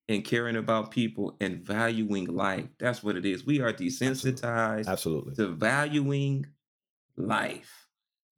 [0.09, 2.67] and caring about people and valuing life.
[2.79, 3.47] That's what it is.
[3.47, 5.35] We are desensitized Absolutely.
[5.37, 6.47] to valuing
[7.17, 7.87] life.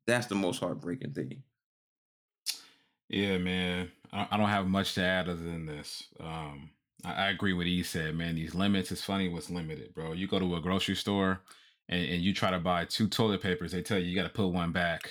[0.07, 1.43] That's the most heartbreaking thing.
[3.09, 3.91] Yeah, man.
[4.13, 6.05] I I don't have much to add other than this.
[6.21, 6.71] Um,
[7.05, 8.35] I, I agree with E said, man.
[8.35, 10.13] These limits, it's funny what's limited, bro.
[10.13, 11.41] You go to a grocery store
[11.89, 14.29] and, and you try to buy two toilet papers, they tell you you got to
[14.29, 15.11] put one back.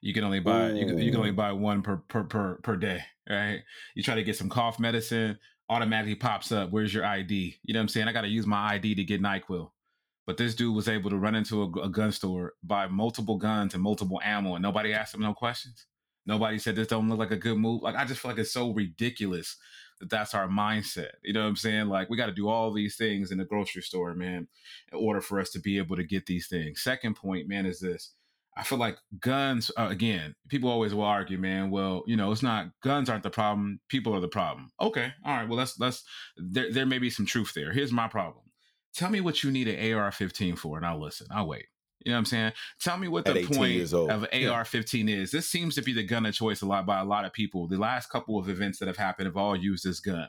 [0.00, 1.36] You can only buy you can, you can only mm.
[1.36, 3.62] buy one per, per per per day, right?
[3.94, 6.70] You try to get some cough medicine, automatically pops up.
[6.70, 7.58] Where's your ID?
[7.62, 8.08] You know what I'm saying?
[8.08, 9.70] I got to use my ID to get Nyquil.
[10.26, 13.74] But this dude was able to run into a, a gun store, buy multiple guns
[13.74, 15.86] and multiple ammo, and nobody asked him no questions.
[16.26, 17.82] Nobody said this don't look like a good move.
[17.82, 19.56] Like I just feel like it's so ridiculous
[20.08, 21.12] that's our mindset.
[21.22, 21.88] You know what I'm saying?
[21.88, 24.48] Like we got to do all these things in the grocery store, man,
[24.92, 26.82] in order for us to be able to get these things.
[26.82, 28.12] Second point, man, is this.
[28.56, 29.70] I feel like guns.
[29.78, 31.70] Uh, again, people always will argue, man.
[31.70, 33.80] Well, you know, it's not guns aren't the problem.
[33.88, 34.70] People are the problem.
[34.80, 35.48] Okay, all right.
[35.48, 36.04] Well, let's let's.
[36.36, 37.72] There there may be some truth there.
[37.72, 38.44] Here's my problem.
[38.94, 41.26] Tell me what you need an AR-15 for, and I'll listen.
[41.30, 41.64] I'll wait.
[42.04, 42.52] You know what I'm saying?
[42.80, 45.30] Tell me what At the point of AR-15 is.
[45.30, 47.68] This seems to be the gun of choice a lot by a lot of people.
[47.68, 50.28] The last couple of events that have happened have all used this gun.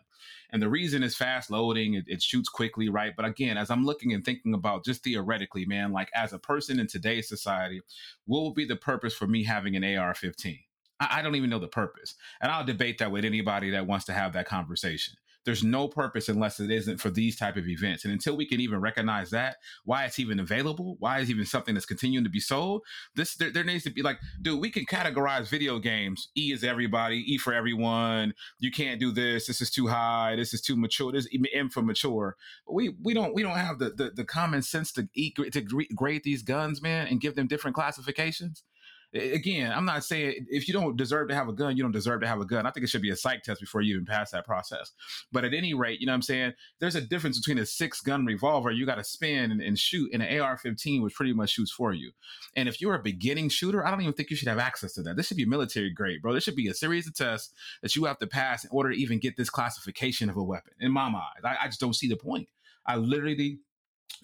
[0.51, 3.13] And the reason is fast loading, it, it shoots quickly, right?
[3.15, 6.79] But again, as I'm looking and thinking about just theoretically, man, like as a person
[6.79, 7.81] in today's society,
[8.25, 10.59] what would be the purpose for me having an AR 15?
[10.99, 12.15] I, I don't even know the purpose.
[12.39, 15.15] And I'll debate that with anybody that wants to have that conversation.
[15.45, 18.03] There's no purpose unless it isn't for these type of events.
[18.03, 21.73] And until we can even recognize that, why it's even available, why it's even something
[21.73, 22.83] that's continuing to be sold,
[23.15, 26.29] this there, there needs to be like, dude, we can categorize video games.
[26.37, 28.33] E is everybody, E for everyone.
[28.59, 29.47] You can't do this.
[29.47, 30.35] This is too high.
[30.35, 31.11] This is too mature.
[31.11, 32.35] This is M for mature.
[32.69, 35.61] We we don't we don't have the the, the common sense to eat, to
[35.95, 38.63] grade these guns, man, and give them different classifications.
[39.13, 42.21] Again, I'm not saying if you don't deserve to have a gun, you don't deserve
[42.21, 42.65] to have a gun.
[42.65, 44.91] I think it should be a psych test before you even pass that process.
[45.31, 46.53] But at any rate, you know what I'm saying?
[46.79, 50.09] There's a difference between a six gun revolver you got to spin and, and shoot,
[50.13, 52.11] and an AR 15, which pretty much shoots for you.
[52.55, 55.03] And if you're a beginning shooter, I don't even think you should have access to
[55.03, 55.15] that.
[55.15, 56.33] This should be military grade, bro.
[56.33, 58.97] This should be a series of tests that you have to pass in order to
[58.97, 60.73] even get this classification of a weapon.
[60.79, 62.47] In my mind, I, I just don't see the point.
[62.85, 63.59] I literally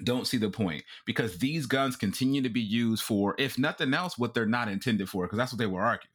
[0.03, 4.17] don't see the point because these guns continue to be used for, if nothing else,
[4.17, 6.09] what they're not intended for, because that's what they will argue.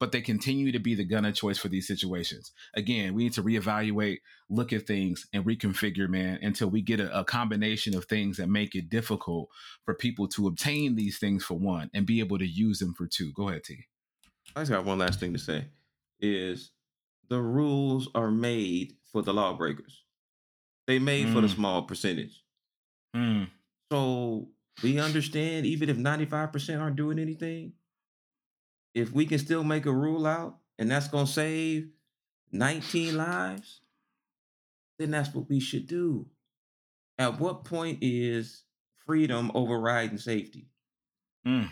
[0.00, 2.52] But they continue to be the gun of choice for these situations.
[2.74, 7.20] Again, we need to reevaluate, look at things, and reconfigure, man, until we get a,
[7.20, 9.48] a combination of things that make it difficult
[9.84, 13.06] for people to obtain these things for one and be able to use them for
[13.06, 13.32] two.
[13.34, 13.86] Go ahead, T.
[14.56, 15.66] I just got one last thing to say
[16.20, 16.70] is
[17.28, 20.02] the rules are made for the lawbreakers.
[20.86, 21.54] They made for the Mm.
[21.54, 22.43] small percentage.
[23.14, 23.44] Hmm.
[23.92, 24.48] So
[24.82, 27.72] we understand even if 95% aren't doing anything,
[28.94, 31.88] if we can still make a rule out and that's going to save
[32.52, 33.80] 19 lives,
[34.98, 36.26] then that's what we should do.
[37.18, 38.62] At what point is
[39.06, 40.68] freedom overriding safety?
[41.46, 41.68] Mm.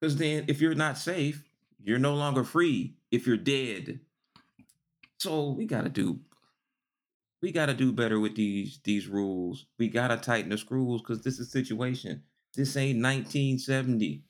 [0.00, 1.42] Because then if you're not safe,
[1.82, 4.00] you're no longer free if you're dead.
[5.18, 6.20] So we got to do
[7.42, 9.66] we got to do better with these these rules.
[9.78, 12.22] We got to tighten the screws because this is situation.
[12.54, 14.22] This ain't 1970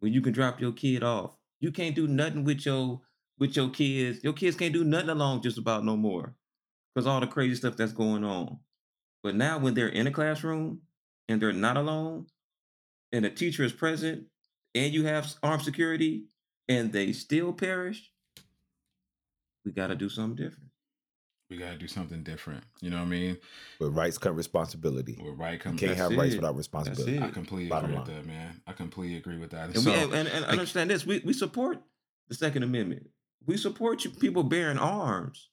[0.00, 1.36] when you can drop your kid off.
[1.60, 3.00] You can't do nothing with your
[3.38, 4.22] with your kids.
[4.22, 6.34] Your kids can't do nothing alone just about no more
[6.94, 8.58] because all the crazy stuff that's going on.
[9.22, 10.80] But now when they're in a classroom
[11.28, 12.26] and they're not alone,
[13.12, 14.26] and a teacher is present,
[14.74, 16.24] and you have armed security,
[16.68, 18.10] and they still perish,
[19.64, 20.69] we got to do something different.
[21.50, 22.62] We got to do something different.
[22.80, 23.36] You know what I mean?
[23.80, 25.18] With rights come responsibility.
[25.20, 25.76] With right You come.
[25.76, 27.18] can't That's have rights without responsibility.
[27.18, 28.60] I completely Bottom agree with that, man.
[28.68, 29.66] I completely agree with that.
[29.66, 31.78] And And, so, we, and, and, and like- understand this: we, we support
[32.28, 33.08] the Second Amendment.
[33.46, 35.48] We support you people bearing arms,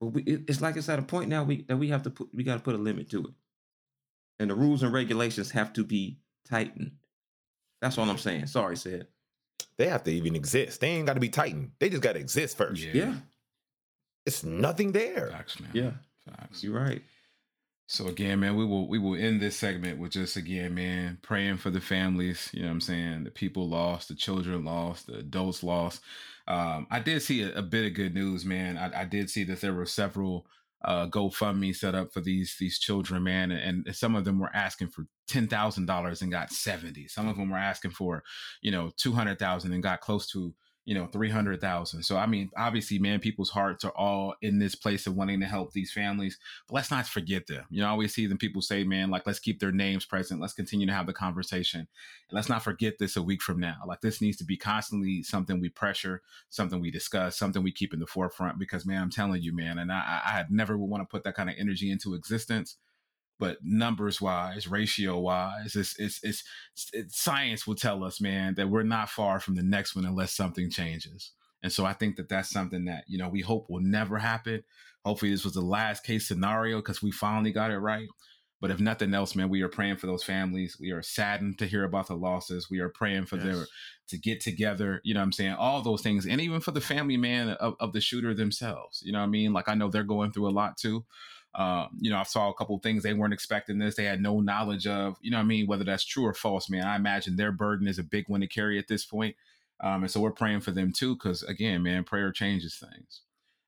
[0.00, 2.10] but we, it- it's like it's at a point now we that we have to
[2.10, 3.32] put we got to put a limit to it,
[4.40, 6.90] and the rules and regulations have to be tightened.
[7.80, 8.46] That's all I'm saying.
[8.48, 9.06] Sorry, said.
[9.78, 10.80] They have to even exist.
[10.82, 11.70] They ain't got to be tightened.
[11.80, 12.80] They just got to exist first.
[12.82, 13.14] yeah, Yeah,
[14.26, 15.30] It's nothing there.
[15.30, 15.70] facts, man.
[15.72, 15.90] yeah,
[16.26, 16.62] facts.
[16.64, 17.02] you're right.
[17.86, 21.58] So again, man, we will we will end this segment with just again, man, praying
[21.58, 22.48] for the families.
[22.52, 23.24] You know what I'm saying?
[23.24, 26.00] The people lost, the children lost, the adults lost.
[26.48, 28.78] Um, I did see a, a bit of good news, man.
[28.78, 30.46] I, I did see that there were several
[30.84, 34.54] uh, GoFundMe set up for these these children, man, and, and some of them were
[34.54, 37.06] asking for ten thousand dollars and got seventy.
[37.06, 38.22] Some of them were asking for,
[38.62, 42.02] you know, two hundred thousand and got close to you know, 300,000.
[42.02, 45.46] So, I mean, obviously, man, people's hearts are all in this place of wanting to
[45.46, 47.64] help these families, but let's not forget them.
[47.70, 50.42] You know, I always see them people say, man, like, let's keep their names present.
[50.42, 51.80] Let's continue to have the conversation.
[51.80, 51.88] And
[52.32, 53.76] let's not forget this a week from now.
[53.86, 56.20] Like, this needs to be constantly something we pressure,
[56.50, 59.78] something we discuss, something we keep in the forefront because, man, I'm telling you, man,
[59.78, 62.76] and I, I never would want to put that kind of energy into existence
[63.38, 66.44] but numbers wise, ratio wise, it's, it's, it's,
[66.92, 70.32] it's, science will tell us, man, that we're not far from the next one unless
[70.32, 71.32] something changes.
[71.62, 74.62] And so I think that that's something that, you know, we hope will never happen.
[75.04, 78.08] Hopefully this was the last case scenario because we finally got it right.
[78.60, 80.78] But if nothing else, man, we are praying for those families.
[80.80, 82.70] We are saddened to hear about the losses.
[82.70, 83.44] We are praying for Yes.
[83.44, 83.66] their
[84.08, 85.54] to get together, you know what I'm saying?
[85.54, 86.26] All those things.
[86.26, 89.02] And even for the family, man, of, of the shooter themselves.
[89.04, 89.52] You know what I mean?
[89.52, 91.04] Like I know they're going through a lot too.
[91.54, 93.94] Um, you know, I saw a couple things they weren't expecting this.
[93.94, 96.68] They had no knowledge of, you know what I mean, whether that's true or false,
[96.68, 96.84] man.
[96.84, 99.36] I imagine their burden is a big one to carry at this point.
[99.80, 103.22] Um, and so we're praying for them too, because again, man, prayer changes things.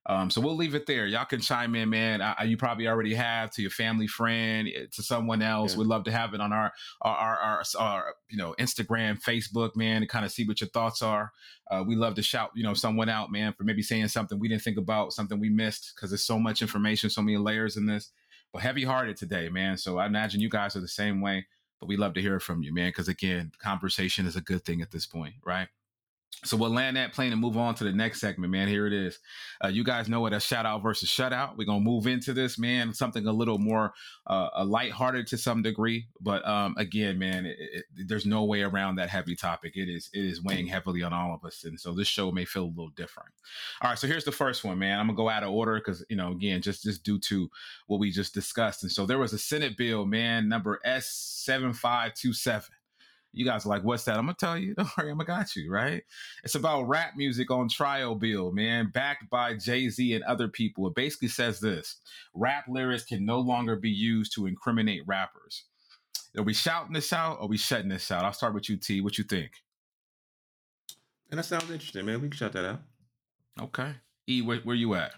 [0.08, 1.06] Um, so we'll leave it there.
[1.06, 2.22] Y'all can chime in, man.
[2.22, 5.72] I, you probably already have to your family friend, eh, to someone else.
[5.72, 5.78] Yeah.
[5.78, 9.74] We'd love to have it on our our our, our, our you know Instagram, Facebook,
[9.74, 11.32] man, to kind of see what your thoughts are.
[11.68, 14.48] Uh, we love to shout, you know, someone out, man, for maybe saying something we
[14.48, 17.86] didn't think about, something we missed, because there's so much information, so many layers in
[17.86, 18.12] this.
[18.52, 19.76] But heavy hearted today, man.
[19.76, 21.46] So I imagine you guys are the same way.
[21.80, 24.80] But we love to hear from you, man, because again, conversation is a good thing
[24.80, 25.68] at this point, right?
[26.44, 28.68] So we'll land that plane and move on to the next segment, man.
[28.68, 29.18] Here it is.
[29.64, 31.56] Uh, you guys know what a shout out versus shutout.
[31.56, 32.92] We're gonna move into this, man.
[32.92, 33.94] Something a little more
[34.26, 38.62] uh, a lighthearted to some degree, but um, again, man, it, it, there's no way
[38.62, 39.76] around that heavy topic.
[39.76, 42.44] It is it is weighing heavily on all of us, and so this show may
[42.44, 43.30] feel a little different.
[43.80, 45.00] All right, so here's the first one, man.
[45.00, 47.50] I'm gonna go out of order because you know, again, just just due to
[47.86, 51.72] what we just discussed, and so there was a Senate bill, man, number S seven
[51.72, 52.68] five two seven.
[53.36, 54.16] You guys are like, what's that?
[54.16, 54.74] I'm gonna tell you.
[54.78, 56.02] Don't worry, I'm gonna got you, right?
[56.42, 60.86] It's about rap music on trial bill, man, backed by Jay Z and other people.
[60.86, 62.00] It basically says this
[62.34, 65.64] rap lyrics can no longer be used to incriminate rappers.
[66.36, 68.24] Are we shouting this out or are we shutting this out?
[68.24, 69.00] I'll start with you, T.
[69.00, 69.52] What you think?
[71.30, 72.20] And that sounds interesting, man.
[72.20, 72.80] We can shout that out.
[73.60, 73.92] Okay.
[74.28, 75.12] E, where, where you at?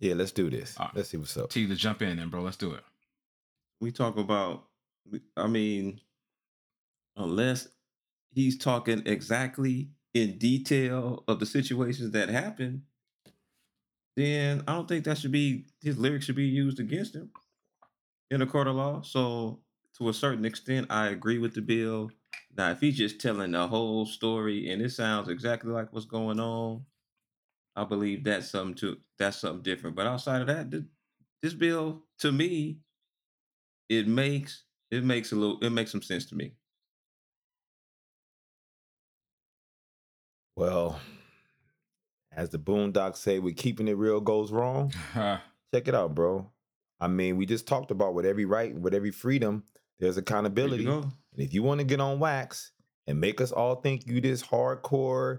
[0.00, 0.76] Yeah, let's do this.
[0.78, 0.96] All right.
[0.96, 1.50] Let's see what's up.
[1.50, 2.42] T, to jump in then, bro.
[2.42, 2.84] Let's do it.
[3.80, 4.64] we talk about
[5.36, 6.00] i mean
[7.18, 7.68] unless
[8.34, 12.82] he's talking exactly in detail of the situations that happened
[14.16, 17.30] then i don't think that should be his lyrics should be used against him
[18.30, 19.02] in a court of law.
[19.02, 19.60] So
[19.98, 22.10] to a certain extent i agree with the bill.
[22.56, 26.40] Now if he's just telling the whole story and it sounds exactly like what's going
[26.40, 26.84] on
[27.76, 29.96] i believe that's something to that's something different.
[29.96, 30.70] But outside of that
[31.42, 32.78] this bill to me
[33.88, 36.52] it makes it makes a little it makes some sense to me.
[40.58, 40.98] Well,
[42.32, 44.92] as the Boondocks say, we're keeping it real goes wrong.
[45.14, 46.50] Check it out, bro.
[46.98, 49.62] I mean, we just talked about with every right, with every freedom,
[50.00, 50.82] there's accountability.
[50.82, 51.02] go.
[51.02, 52.72] And if you want to get on wax
[53.06, 55.38] and make us all think you this hardcore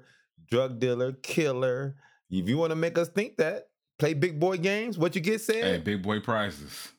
[0.50, 1.98] drug dealer, killer,
[2.30, 3.68] if you want to make us think that,
[3.98, 6.94] play big boy games, what you get said, hey, big boy prizes.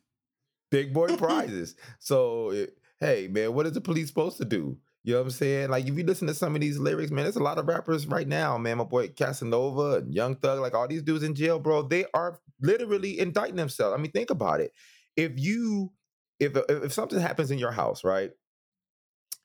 [0.70, 1.74] big boy prizes.
[1.98, 2.66] So, eh,
[2.98, 4.76] hey, man, what is the police supposed to do?
[5.03, 5.70] You know what I'm saying?
[5.70, 8.07] Like if you listen to some of these lyrics, man, there's a lot of rappers
[8.07, 8.78] right now, man.
[8.78, 11.82] My boy Casanova and Young Thug, like all these dudes in jail, bro.
[11.82, 13.94] They are literally indicting themselves.
[13.94, 14.72] I mean, think about it.
[15.16, 15.92] If you
[16.38, 18.30] if if something happens in your house, right,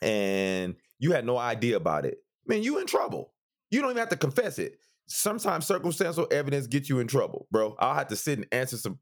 [0.02, 3.34] and you had no idea about it, man, you in trouble.
[3.72, 4.78] You don't even have to confess it.
[5.08, 7.76] Sometimes circumstantial evidence gets you in trouble, bro.
[7.80, 9.00] I'll have to sit and answer some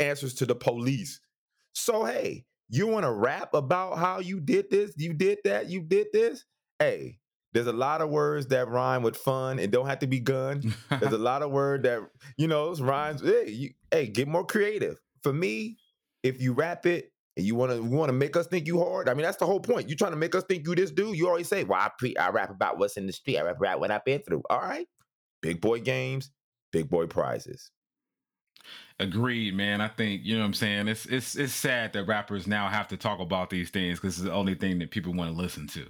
[0.00, 1.20] answers to the police.
[1.74, 5.82] So hey, you want to rap about how you did this, you did that, you
[5.82, 6.44] did this?
[6.78, 7.18] Hey,
[7.52, 10.74] there's a lot of words that rhyme with fun and don't have to be gun.
[10.88, 12.00] There's a lot of word that
[12.38, 13.20] you know rhymes.
[13.20, 14.98] Hey, you, hey, get more creative.
[15.22, 15.76] For me,
[16.22, 19.08] if you rap it and you want to want to make us think you hard,
[19.08, 19.90] I mean that's the whole point.
[19.90, 21.16] You trying to make us think you this dude.
[21.16, 23.36] You always say, "Well, I pre- I rap about what's in the street.
[23.36, 24.86] I rap about what I've been through." All right,
[25.42, 26.30] big boy games,
[26.72, 27.70] big boy prizes.
[29.00, 29.80] Agreed, man.
[29.80, 30.88] I think you know what I'm saying.
[30.88, 34.24] It's it's it's sad that rappers now have to talk about these things because it's
[34.24, 35.86] the only thing that people want to listen to.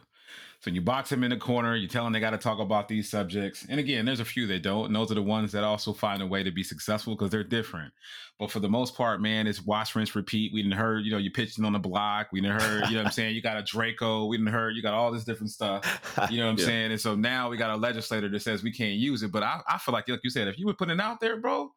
[0.62, 2.86] So you box them in the corner, you tell them they got to talk about
[2.86, 3.66] these subjects.
[3.68, 4.86] And again, there's a few that don't.
[4.86, 7.42] And those are the ones that also find a way to be successful because they're
[7.42, 7.92] different.
[8.38, 10.52] But for the most part, man, it's wash, rinse, repeat.
[10.52, 12.28] We didn't heard, you know, you pitching on the block.
[12.30, 13.34] We didn't heard, you know what I'm saying?
[13.34, 14.26] You got a Draco.
[14.26, 15.82] We didn't heard, you got all this different stuff.
[16.30, 16.64] You know what I'm yeah.
[16.64, 16.90] saying?
[16.92, 19.32] And so now we got a legislator that says we can't use it.
[19.32, 21.38] But I, I feel like, like you said, if you were putting it out there,
[21.38, 21.72] bro,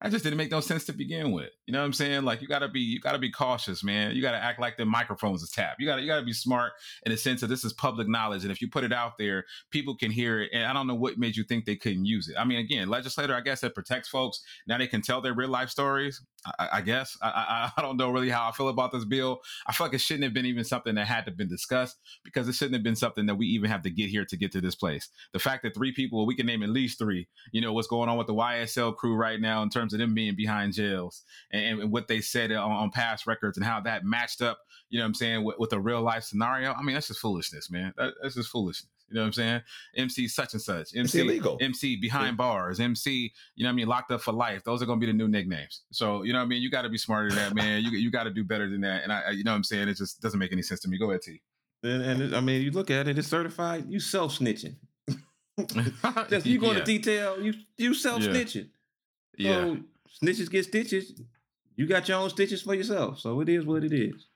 [0.00, 1.50] that just didn't make no sense to begin with.
[1.66, 2.22] You know what I'm saying?
[2.22, 4.14] Like you gotta be you gotta be cautious, man.
[4.14, 5.80] You gotta act like the microphones is tapped.
[5.80, 6.72] You gotta you gotta be smart
[7.04, 8.42] in the sense that this is public knowledge.
[8.42, 10.50] And if you put it out there, people can hear it.
[10.52, 12.36] And I don't know what made you think they couldn't use it.
[12.38, 14.40] I mean, again, legislator, I guess that protects folks.
[14.66, 16.22] Now they can tell their real life stories.
[16.58, 19.40] I, I guess I, I, I don't know really how I feel about this bill.
[19.66, 22.48] I feel like it shouldn't have been even something that had to been discussed because
[22.48, 24.60] it shouldn't have been something that we even have to get here to get to
[24.60, 25.08] this place.
[25.32, 27.28] The fact that three people, we can name at least three.
[27.52, 30.14] You know what's going on with the YSL crew right now in terms of them
[30.14, 34.04] being behind jails and, and what they said on, on, past records and how that
[34.04, 34.58] matched up.
[34.88, 36.72] You know what I'm saying with, with a real life scenario.
[36.72, 37.92] I mean that's just foolishness, man.
[37.96, 38.90] That, that's just foolishness.
[39.10, 39.62] You know what I'm saying?
[39.96, 40.94] MC such and such.
[40.94, 41.58] MC it's illegal.
[41.60, 42.36] MC behind yeah.
[42.36, 42.78] bars.
[42.78, 44.62] MC, you know what I mean, locked up for life.
[44.62, 45.82] Those are gonna be the new nicknames.
[45.90, 46.62] So, you know what I mean?
[46.62, 47.82] You gotta be smarter than that, man.
[47.82, 49.02] you you gotta do better than that.
[49.02, 49.88] And I you know what I'm saying?
[49.88, 50.96] It just doesn't make any sense to me.
[50.96, 51.40] Go ahead, T.
[51.82, 54.76] And, and I mean, you look at it, it's certified, you self snitching.
[56.28, 56.78] just you go yeah.
[56.78, 58.54] to detail, you you self snitching.
[58.54, 58.79] Yeah.
[59.38, 59.74] So yeah.
[60.22, 61.20] snitches get stitches.
[61.76, 63.20] You got your own stitches for yourself.
[63.20, 64.26] So it is what it is.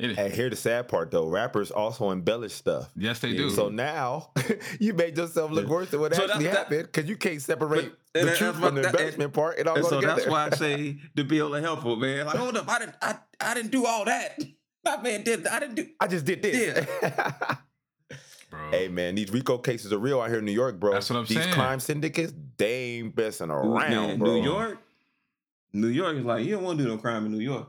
[0.00, 2.88] And here's the sad part though: rappers also embellish stuff.
[2.96, 3.50] Yes, they do.
[3.50, 4.30] So now
[4.78, 8.22] you made yourself look worse than what so actually happened because you can't separate but,
[8.22, 9.58] the truth from the embellishment part.
[9.58, 10.20] It all and go so together.
[10.20, 12.26] that's why I say the bill is helpful, man.
[12.26, 14.38] Like, hold up, I didn't, I, I didn't do all that.
[14.84, 15.46] My man did.
[15.48, 15.88] I didn't do.
[16.00, 16.86] I just did this.
[17.02, 17.56] Yeah.
[18.70, 18.78] bro.
[18.78, 20.92] Hey man, these RICO cases are real out here in New York, bro.
[20.92, 21.54] That's what I'm these saying.
[21.54, 24.34] crime syndicates, they ain't messing around, man, bro.
[24.34, 24.78] New York,
[25.72, 27.68] New York is like you don't want to do no crime in New York.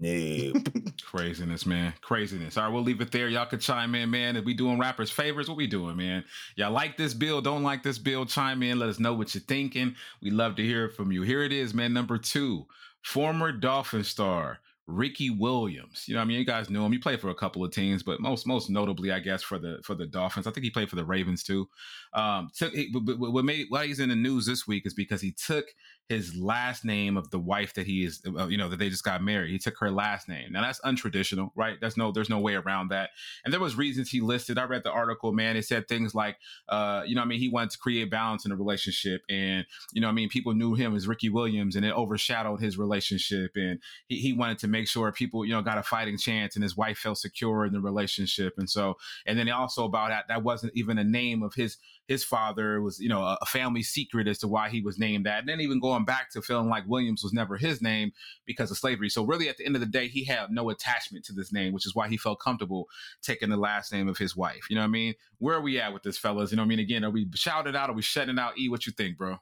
[0.00, 0.52] Yeah.
[1.02, 1.92] Craziness, man.
[2.00, 2.56] Craziness.
[2.56, 3.28] All right, we'll leave it there.
[3.28, 4.36] Y'all can chime in, man.
[4.36, 6.24] If we doing rappers favors, what we doing, man?
[6.54, 7.40] Y'all like this bill?
[7.40, 8.24] Don't like this bill?
[8.24, 8.78] Chime in.
[8.78, 9.96] Let us know what you're thinking.
[10.22, 11.22] We love to hear from you.
[11.22, 11.92] Here it is, man.
[11.92, 12.66] Number two,
[13.02, 16.04] former Dolphin star Ricky Williams.
[16.08, 16.90] You know, I mean, you guys knew him.
[16.90, 19.78] He played for a couple of teams, but most most notably, I guess, for the
[19.84, 20.46] for the Dolphins.
[20.46, 21.68] I think he played for the Ravens too.
[22.14, 22.72] Um, took
[23.18, 25.66] what made why he's in the news this week is because he took
[26.08, 29.04] his last name of the wife that he is, uh, you know, that they just
[29.04, 29.50] got married.
[29.50, 30.52] He took her last name.
[30.52, 31.76] Now that's untraditional, right?
[31.80, 33.10] There's no, there's no way around that.
[33.44, 34.58] And there was reasons he listed.
[34.58, 35.56] I read the article, man.
[35.56, 36.36] It said things like,
[36.68, 40.00] uh, you know, I mean, he wanted to create balance in a relationship, and you
[40.00, 43.78] know, I mean, people knew him as Ricky Williams, and it overshadowed his relationship, and
[44.06, 46.76] he, he wanted to make sure people, you know, got a fighting chance, and his
[46.76, 48.96] wife felt secure in the relationship, and so,
[49.26, 51.76] and then also about that, that wasn't even a name of his
[52.08, 55.40] his father was, you know, a, family secret as to why he was named that.
[55.40, 58.12] And then even going back to feeling like Williams was never his name
[58.46, 59.10] because of slavery.
[59.10, 61.74] So really, at the end of the day, he had no attachment to this name,
[61.74, 62.88] which is why he felt comfortable
[63.22, 64.70] taking the last name of his wife.
[64.70, 65.14] You know what I mean?
[65.38, 66.50] Where are we at with this, fellas?
[66.50, 66.78] You know what I mean?
[66.78, 67.90] Again, are we shouting out?
[67.90, 68.58] Are we shutting out?
[68.58, 69.36] E, what you think, bro?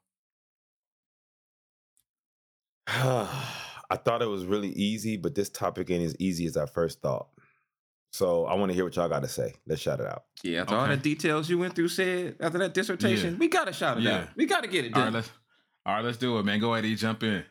[2.88, 7.00] I thought it was really easy, but this topic ain't as easy as I first
[7.00, 7.28] thought.
[8.16, 9.52] So I want to hear what y'all got to say.
[9.66, 10.24] Let's shout it out.
[10.42, 10.80] Yeah, after okay.
[10.80, 13.38] all the details you went through, said after that dissertation, yeah.
[13.38, 14.20] we got to shout it yeah.
[14.20, 14.28] out.
[14.36, 15.00] We got to get it done.
[15.00, 15.30] All right, let's,
[15.84, 16.58] all right, let's do it, man.
[16.58, 17.44] Go ahead, and jump in.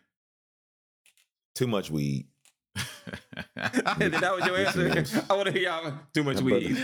[1.54, 2.26] Too much weed.
[3.56, 5.24] that was your answer.
[5.30, 5.94] I want to hear y'all.
[6.16, 6.76] Too much that weed.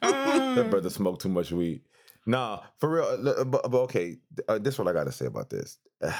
[0.00, 1.82] Brother, that brother smoked too much weed.
[2.26, 3.04] Nah, for real.
[3.04, 4.16] Uh, but, but okay,
[4.48, 5.78] uh, this is what I got to say about this.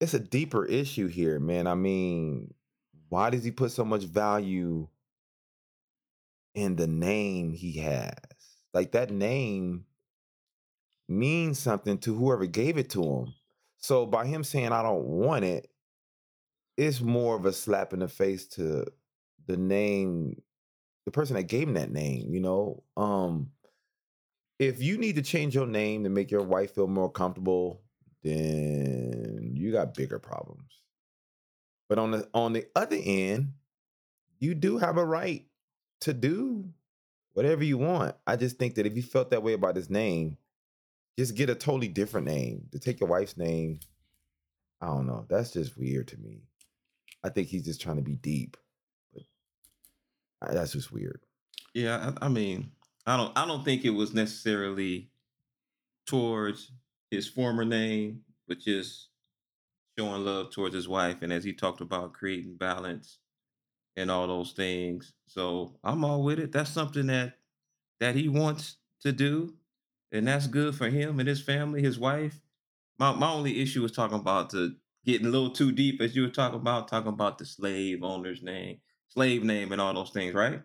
[0.00, 1.66] It's a deeper issue here, man.
[1.66, 2.54] I mean,
[3.08, 4.86] why does he put so much value?
[6.58, 8.14] In the name he has.
[8.74, 9.84] Like that name
[11.08, 13.34] means something to whoever gave it to him.
[13.78, 15.70] So by him saying I don't want it,
[16.76, 18.84] it's more of a slap in the face to
[19.46, 20.42] the name
[21.04, 22.34] the person that gave him that name.
[22.34, 23.50] You know, um,
[24.58, 27.82] if you need to change your name to make your wife feel more comfortable,
[28.22, 30.82] then you got bigger problems.
[31.88, 33.54] But on the on the other end,
[34.38, 35.46] you do have a right
[36.00, 36.64] to do
[37.32, 38.14] whatever you want.
[38.26, 40.36] I just think that if you felt that way about his name,
[41.18, 42.68] just get a totally different name.
[42.72, 43.80] To take your wife's name,
[44.80, 45.26] I don't know.
[45.28, 46.42] That's just weird to me.
[47.24, 48.56] I think he's just trying to be deep,
[49.12, 51.20] but that's just weird.
[51.74, 52.70] Yeah, I, I mean,
[53.06, 55.10] I don't I don't think it was necessarily
[56.06, 56.70] towards
[57.10, 59.08] his former name, but just
[59.98, 63.18] showing love towards his wife and as he talked about creating balance
[63.98, 65.14] and all those things.
[65.26, 66.52] So I'm all with it.
[66.52, 67.38] That's something that
[68.00, 69.56] that he wants to do,
[70.12, 72.40] and that's good for him and his family, his wife.
[72.98, 76.22] My my only issue was talking about the getting a little too deep as you
[76.22, 80.34] were talking about, talking about the slave owner's name, slave name, and all those things,
[80.34, 80.62] right?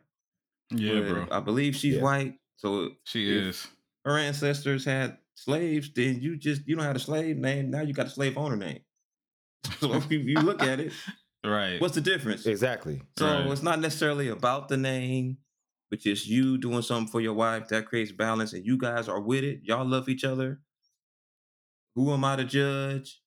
[0.72, 1.28] Yeah, But bro.
[1.32, 2.02] I believe she's Yeah.
[2.02, 3.68] white, so She if is.
[4.06, 7.70] her ancestors had slaves, then you just you don't have a slave name.
[7.70, 8.82] Now you got a slave owner name.
[9.80, 10.94] So if you, you look at it,
[11.46, 11.80] Right.
[11.82, 12.46] what's the difference?
[12.46, 13.02] Exactly.
[13.18, 13.48] So Right.
[13.52, 15.38] it's not necessarily about the name,
[15.90, 19.20] but just you doing something for your wife that creates balance, and you guys are
[19.20, 19.62] with it.
[19.64, 20.62] Y'all love each other.
[21.96, 23.22] Who am I to judge?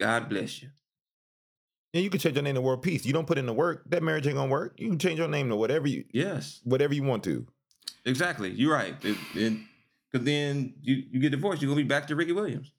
[0.00, 0.70] God bless you.
[1.94, 3.04] And you can change your name to World Peace.
[3.06, 4.78] You don't put in the work, that marriage ain't gonna work.
[4.78, 7.46] You can change your name to whatever you Yes, whatever you want to.
[8.04, 8.50] exactly.
[8.50, 8.94] You're right.
[9.00, 12.72] Because then you, you get divorced, you're gonna be back to Ricky Williams.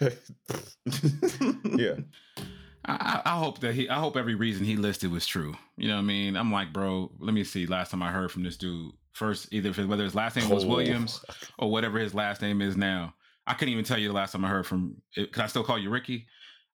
[1.76, 1.94] yeah.
[2.84, 3.88] I, I hope that he.
[3.88, 5.54] I hope every reason he listed was true.
[5.76, 6.36] You know what I mean?
[6.36, 7.10] I'm like, bro.
[7.18, 7.66] Let me see.
[7.66, 10.64] Last time I heard from this dude, first either if whether his last name was
[10.64, 10.68] Oh.
[10.68, 11.24] Williams
[11.58, 13.14] or whatever his last name is now.
[13.46, 14.96] I couldn't even tell you the last time I heard from.
[15.14, 16.26] Can I still call you Ricky?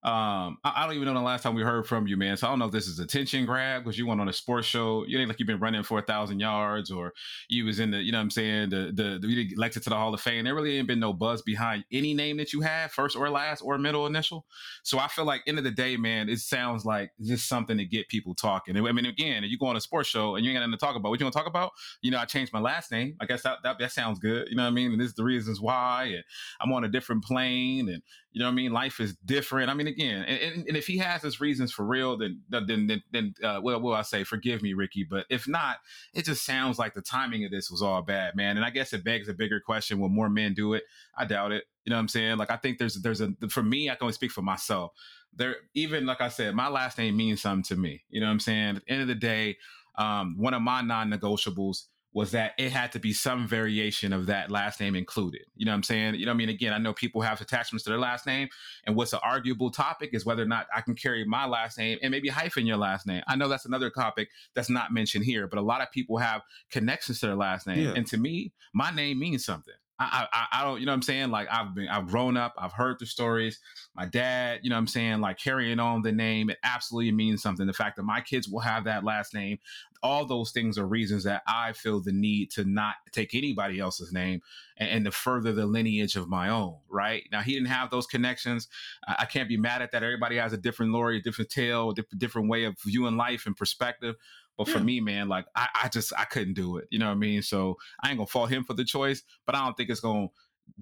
[0.05, 2.37] Um, I, I don't even know the last time we heard from you, man.
[2.37, 4.69] So I don't know if this is attention grab because you went on a sports
[4.69, 5.05] show.
[5.07, 7.15] You ain't like you've been running for a thousand yards or
[7.49, 9.97] you was in the, you know what I'm saying, the the, the elected to the
[9.97, 10.45] Hall of Fame.
[10.45, 13.61] There really ain't been no buzz behind any name that you have, first or last
[13.61, 14.47] or middle initial.
[14.85, 17.85] So I feel like end of the day, man, it sounds like just something to
[17.85, 18.77] get people talking.
[18.77, 20.79] I mean, again, if you go on a sports show and you ain't got nothing
[20.79, 21.73] to talk about, what you gonna talk about?
[22.03, 23.17] You know, I changed my last name.
[23.21, 24.47] I guess that that, that sounds good.
[24.49, 24.93] You know what I mean?
[24.93, 26.13] And this is the reasons why.
[26.15, 26.25] And
[26.61, 28.03] I'm on a different plane, and
[28.39, 28.72] you know what I mean.
[28.72, 29.68] Life is different.
[29.68, 33.03] I mean, again, and, and, if he has his reasons for real, then then then
[33.11, 34.22] then uh, will I say?
[34.22, 35.03] Forgive me, Ricky.
[35.03, 35.78] But if not,
[36.14, 38.57] it just sounds like the timing of this was all bad, man.
[38.57, 40.84] And I guess it begs a bigger question: Will more men do it?
[41.16, 41.64] I doubt it.
[41.84, 42.39] You know what I'm saying?
[42.39, 44.93] Like I think there's there's a for me, I can only speak for myself.
[45.34, 48.05] There, even like I said, my last name means something to me.
[48.09, 48.76] You know what I'm saying?
[48.76, 49.57] At the end of the day,
[49.97, 54.51] um, one of my non-negotiables was that it had to be some variation of that
[54.51, 55.43] last name included.
[55.57, 56.15] You know what I'm saying?
[56.15, 56.49] You know what I mean?
[56.49, 58.49] Again, I know people have attachments to their last name,
[58.87, 61.99] and what's an arguable topic is whether or not I can carry my last name
[62.03, 63.23] and maybe hyphen your last name.
[63.29, 66.43] I know that's another topic that's not mentioned here, but a lot of people have
[66.71, 67.93] connections to their last name, Yeah.
[67.95, 69.75] and to me, my name means something.
[70.01, 72.55] I, I I don't you know what I'm saying like I've been I've grown up
[72.57, 73.59] I've heard the stories
[73.97, 77.43] my dad you know what I'm saying like carrying on the name it absolutely means
[77.43, 79.59] something the fact that my kids will have that last name
[80.03, 84.13] all those things are reasons that I feel the need to not take anybody else's
[84.13, 84.41] name
[84.77, 87.25] and, and to further the lineage of my own right?
[87.31, 88.69] Now he didn't have those connections.
[89.07, 90.03] I, I can't be mad at that.
[90.03, 93.47] Everybody has a different lore a different tale a different, different way of viewing life
[93.47, 94.17] and perspective.
[94.57, 94.87] But for hmm.
[94.87, 96.89] me man like I, I just I couldn't do it.
[96.91, 97.43] You know what I mean?
[97.43, 100.29] So I ain't gonna fault him for the choice but I don't think it's gonna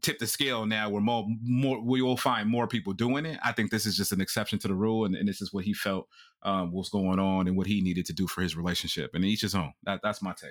[0.03, 3.39] tip the scale now where more more we will find more people doing it.
[3.45, 5.65] I think this is just an exception to the rule, and, and this is what
[5.65, 6.09] he felt
[6.43, 9.15] um, was going on and what he needed to do for his relationship.
[9.15, 9.73] And each his own.
[9.85, 10.51] That that's my take.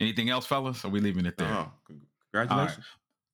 [0.00, 0.84] Anything else, fellas?
[0.84, 1.48] Are we leaving it there?
[1.86, 2.02] Con-
[2.32, 2.84] congratulations.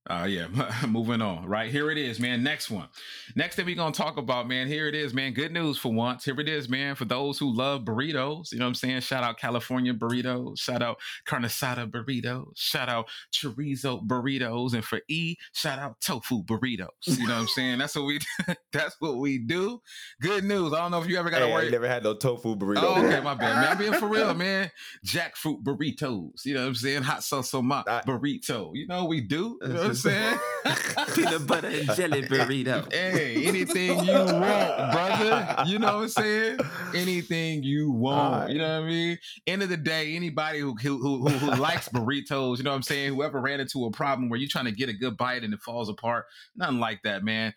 [0.09, 0.47] Uh, yeah,
[0.87, 1.47] moving on.
[1.47, 2.43] Right here it is, man.
[2.43, 2.89] Next one.
[3.37, 4.67] Next thing we're gonna talk about, man.
[4.67, 5.33] Here it is, man.
[5.33, 6.27] Good news for once.
[6.27, 6.95] Here it is, man.
[6.95, 9.01] For those who love burritos, you know what I'm saying.
[9.01, 10.59] Shout out California burritos.
[10.61, 12.53] Shout out carne asada burritos.
[12.55, 16.89] Shout out chorizo burritos, and for E, shout out tofu burritos.
[17.07, 17.79] You know what I'm saying.
[17.79, 18.19] That's what we.
[18.75, 19.81] that's what we do.
[20.21, 20.75] Good news.
[20.75, 21.63] I don't know if you ever got to Hey, I worry.
[21.65, 22.81] ain't never had no tofu burrito.
[22.83, 23.73] Oh, okay, my bad, man.
[23.73, 24.71] I'm being for real, man.
[25.07, 26.45] Jackfruit burritos.
[26.45, 27.03] You know what I'm saying?
[27.05, 28.71] Hot sauce on my I- burrito.
[28.75, 29.59] You know what we do?
[29.63, 30.39] You know I'm saying?
[31.15, 32.93] Peanut butter and jelly burrito.
[32.93, 35.65] Hey, anything you want, brother.
[35.67, 36.59] You know what I'm saying?
[36.95, 38.51] Anything you want.
[38.51, 39.19] You know what I mean?
[39.47, 42.83] End of the day, anybody who who, who, who likes burritos, you know what I'm
[42.83, 43.15] saying?
[43.15, 45.61] Whoever ran into a problem where you're trying to get a good bite and it
[45.61, 46.27] falls apart,
[46.57, 47.55] nothing like that, man.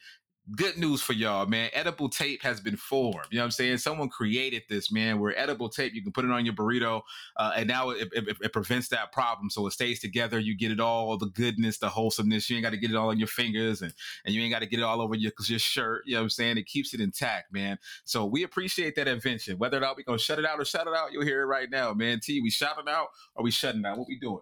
[0.56, 1.70] Good news for y'all, man.
[1.74, 3.26] Edible tape has been formed.
[3.30, 3.78] You know what I'm saying?
[3.80, 7.02] Someone created this, man, where edible tape, you can put it on your burrito,
[7.36, 9.50] uh, and now it, it, it, prevents that problem.
[9.50, 10.40] So it stays together.
[10.40, 12.50] You get it all, the goodness, the wholesomeness.
[12.50, 13.94] You ain't got to get it all on your fingers, and,
[14.26, 16.04] and you ain't got to get it all over your, your shirt.
[16.06, 16.58] You know what I'm saying?
[16.58, 17.78] It keeps it intact, man.
[18.06, 19.58] So we appreciate that invention.
[19.58, 21.42] Whether or not we going to shut it out or shut it out, you'll hear
[21.42, 22.20] it right now, man.
[22.22, 23.98] T, we shouting out or we shutting out?
[23.98, 24.42] What we doing?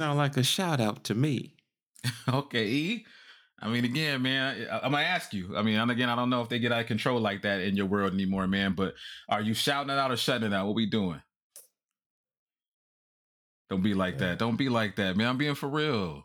[0.00, 1.56] Sound like a shout out to me.
[2.28, 3.06] okay, E.
[3.62, 5.56] I mean, again, man, I'm gonna ask you.
[5.56, 7.60] I mean, and again, I don't know if they get out of control like that
[7.60, 8.72] in your world anymore, man.
[8.72, 8.94] But
[9.28, 10.66] are you shouting it out or shutting it out?
[10.66, 11.20] What we doing?
[13.68, 14.28] Don't be like yeah.
[14.28, 14.38] that.
[14.38, 15.28] Don't be like that, man.
[15.28, 16.24] I'm being for real.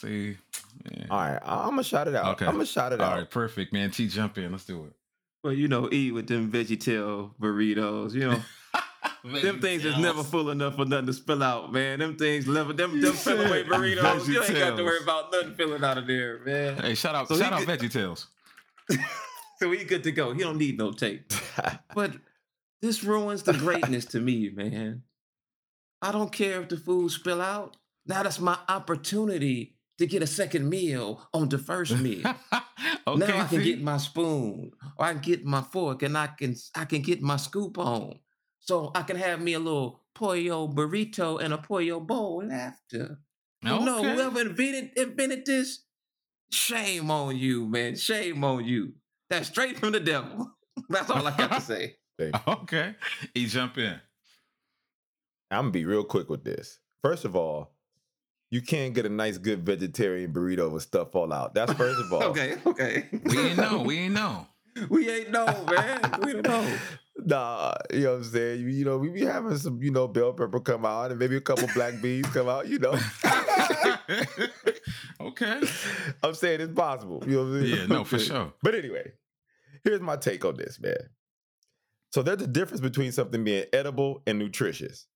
[0.00, 0.36] See,
[0.84, 1.06] man.
[1.10, 2.34] all right, I'm gonna shout it out.
[2.34, 3.12] Okay, I'm gonna shout it all out.
[3.12, 3.90] All right, perfect, man.
[3.90, 4.52] T, jump in.
[4.52, 4.92] Let's do it.
[5.44, 8.14] Well, you know, eat with them VeggieTale burritos.
[8.14, 8.42] You know.
[9.24, 11.98] them things is never full enough for nothing to spill out, man.
[11.98, 14.28] Them things never them them fill away burritos.
[14.28, 16.76] You ain't got to worry about nothing filling out of there, man.
[16.78, 17.80] Hey, shout out, so shout out good.
[17.80, 18.26] VeggieTales.
[19.58, 20.32] so we good to go.
[20.32, 21.32] He don't need no tape.
[21.94, 22.12] but
[22.82, 25.02] this ruins the greatness to me, man.
[26.02, 27.76] I don't care if the food spill out.
[28.06, 32.26] Now that's my opportunity to get a second meal on the first meal.
[33.06, 33.64] okay, now I can see?
[33.64, 37.22] get my spoon, or I can get my fork, and I can I can get
[37.22, 38.18] my scoop on.
[38.66, 43.18] So I can have me a little pollo burrito and a pollo bowl after.
[43.64, 43.78] Okay.
[43.78, 45.84] You know, whoever invented invented this,
[46.50, 47.96] shame on you, man.
[47.96, 48.94] Shame on you.
[49.30, 50.52] That's straight from the devil.
[50.88, 51.96] That's all I got to say.
[52.48, 52.94] okay.
[53.34, 54.00] He jump in.
[55.50, 56.80] I'm gonna be real quick with this.
[57.02, 57.72] First of all,
[58.50, 61.54] you can't get a nice good vegetarian burrito with stuff all out.
[61.54, 62.22] That's first of all.
[62.24, 63.08] okay, okay.
[63.24, 63.82] We ain't know.
[63.82, 64.46] We ain't know.
[64.88, 66.00] we ain't know, man.
[66.24, 66.76] We don't know.
[67.18, 68.60] Nah, you know what I'm saying?
[68.60, 71.36] You, you, know, we be having some, you know, bell pepper come out and maybe
[71.36, 72.98] a couple black beans come out, you know.
[75.20, 75.60] okay.
[76.22, 77.22] I'm saying it's possible.
[77.26, 77.76] You know what I'm saying?
[77.78, 78.52] Yeah, no, for sure.
[78.62, 79.12] But anyway,
[79.82, 80.96] here's my take on this, man.
[82.12, 85.06] So there's a difference between something being edible and nutritious.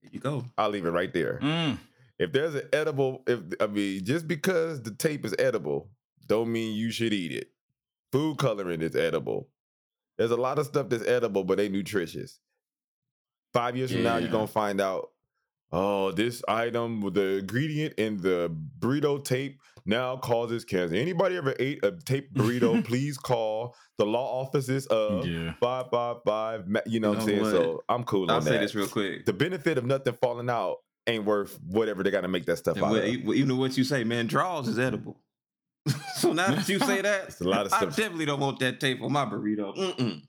[0.00, 0.44] Here you go.
[0.58, 1.38] I'll leave it right there.
[1.40, 1.78] Mm.
[2.18, 5.90] If there's an edible, if I mean, just because the tape is edible,
[6.26, 7.50] don't mean you should eat it.
[8.10, 9.48] Food coloring is edible.
[10.18, 12.40] There's a lot of stuff that's edible, but ain't nutritious.
[13.52, 13.96] Five years yeah.
[13.96, 15.10] from now, you're gonna find out.
[15.74, 20.94] Oh, this item with the ingredient in the burrito tape now causes cancer.
[20.94, 22.84] Anybody ever ate a tape burrito?
[22.84, 25.54] please call the law offices of yeah.
[25.60, 26.66] five five five.
[26.84, 27.40] You know, what I'm saying?
[27.40, 27.50] What?
[27.52, 29.24] So I'm cool I'll say this real quick.
[29.24, 32.76] The benefit of nothing falling out ain't worth whatever they got to make that stuff
[32.76, 32.92] and out.
[32.92, 35.21] Well, even what you say, man, draws is edible.
[36.16, 37.82] so now that you say that, a lot of stuff.
[37.82, 39.76] I definitely don't want that tape on my burrito.
[39.76, 40.22] Mm-mm.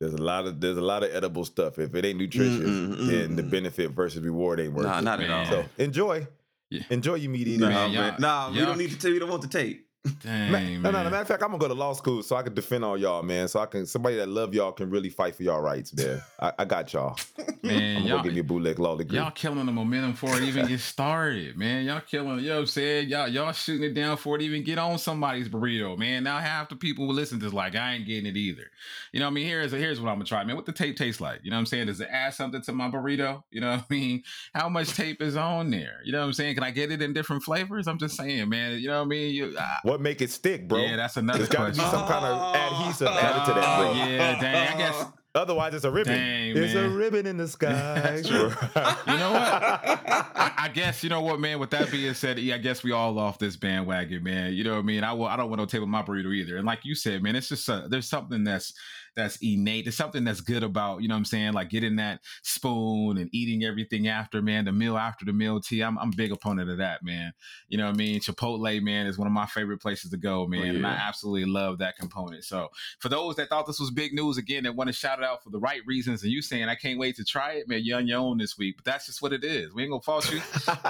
[0.00, 1.78] There's a lot of there's a lot of edible stuff.
[1.78, 5.02] If it ain't nutritious, mm-mm, then the benefit versus reward ain't worth nah, it.
[5.02, 5.46] Not at all.
[5.46, 6.26] So enjoy.
[6.70, 6.82] Yeah.
[6.90, 7.60] Enjoy your meat eating.
[7.60, 8.16] Nah, man.
[8.18, 9.86] Nah, we don't need to tell you don't want the tape.
[10.20, 11.10] Dang, no, no, no.
[11.10, 13.22] Matter of fact, I'm gonna go to law school so I can defend all y'all,
[13.22, 13.46] man.
[13.46, 16.20] So I can somebody that love y'all can really fight for y'all rights, man.
[16.40, 17.16] I, I got y'all.
[17.64, 19.16] Man, I'm gonna give me a bootleg law degree.
[19.16, 21.84] Y'all killing the momentum for it even get started, man.
[21.84, 23.08] Y'all killing, you know what I'm saying?
[23.08, 26.24] Y'all, y'all shooting it down for it even get on somebody's burrito, man.
[26.24, 28.64] Now half the people who listen to this like I ain't getting it either.
[29.12, 29.46] You know what I mean?
[29.46, 30.56] Here's here's what I'm gonna try, man.
[30.56, 31.44] What the tape tastes like?
[31.44, 31.86] You know what I'm saying?
[31.86, 33.44] Does it add something to my burrito?
[33.52, 34.24] You know what I mean?
[34.52, 36.00] How much tape is on there?
[36.04, 36.56] You know what I'm saying?
[36.56, 37.86] Can I get it in different flavors?
[37.86, 38.80] I'm just saying, man.
[38.80, 39.34] You know what I mean?
[39.34, 40.66] You, uh, what make it stick?
[40.66, 40.78] bro.
[40.78, 41.38] Yeah, that's another.
[41.38, 43.92] There's got to be some kind of adhesive oh, added to that, bro.
[43.92, 44.74] Yeah, dang.
[44.74, 45.04] I guess.
[45.34, 46.12] Otherwise, it's a ribbon.
[46.12, 46.84] Dang, it's man.
[46.84, 47.72] a ribbon in the sky.
[47.72, 48.38] That's true.
[48.38, 49.42] you know what?
[49.42, 51.58] I, I, guess you know what, man.
[51.58, 54.52] With that being said, yeah, I guess we all off this bandwagon, man.
[54.52, 55.04] You know what I mean?
[55.04, 56.58] I, will, I don't want no table my burrito either.
[56.58, 58.74] And like you said, man, it's just a, there's something that's
[59.14, 59.84] that's innate.
[59.84, 61.52] There's something that's good about, you know what I'm saying?
[61.52, 65.82] Like getting that spoon and eating everything after, man, the meal after the meal tea.
[65.82, 67.32] I'm, I'm a big opponent of that, man.
[67.68, 68.20] You know what I mean?
[68.20, 70.60] Chipotle, man, is one of my favorite places to go, man.
[70.60, 70.70] Oh, yeah.
[70.70, 72.44] And I absolutely love that component.
[72.44, 72.68] So
[73.00, 75.42] for those that thought this was big news, again, that want to shout it out
[75.42, 77.98] for the right reasons, and you saying, I can't wait to try it, man, you're
[77.98, 78.76] on your own this week.
[78.76, 79.74] But that's just what it is.
[79.74, 80.40] We ain't gonna fault you.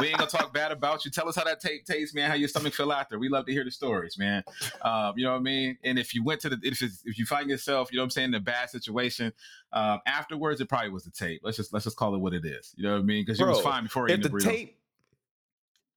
[0.01, 1.11] we ain't gonna talk bad about you.
[1.11, 3.19] Tell us how that tape tastes, man, how your stomach feel after.
[3.19, 4.45] We love to hear the stories, man.
[4.83, 5.79] Um, you know what I mean?
[5.85, 8.11] And if you went to the, if, if you find yourself, you know what I'm
[8.15, 9.33] saying, in a bad situation,
[9.73, 11.41] um, afterwards it probably was the tape.
[11.43, 12.75] Let's just let's just call it what it is.
[12.77, 13.25] You know what I mean?
[13.25, 14.79] Because you was fine before if the, the tape.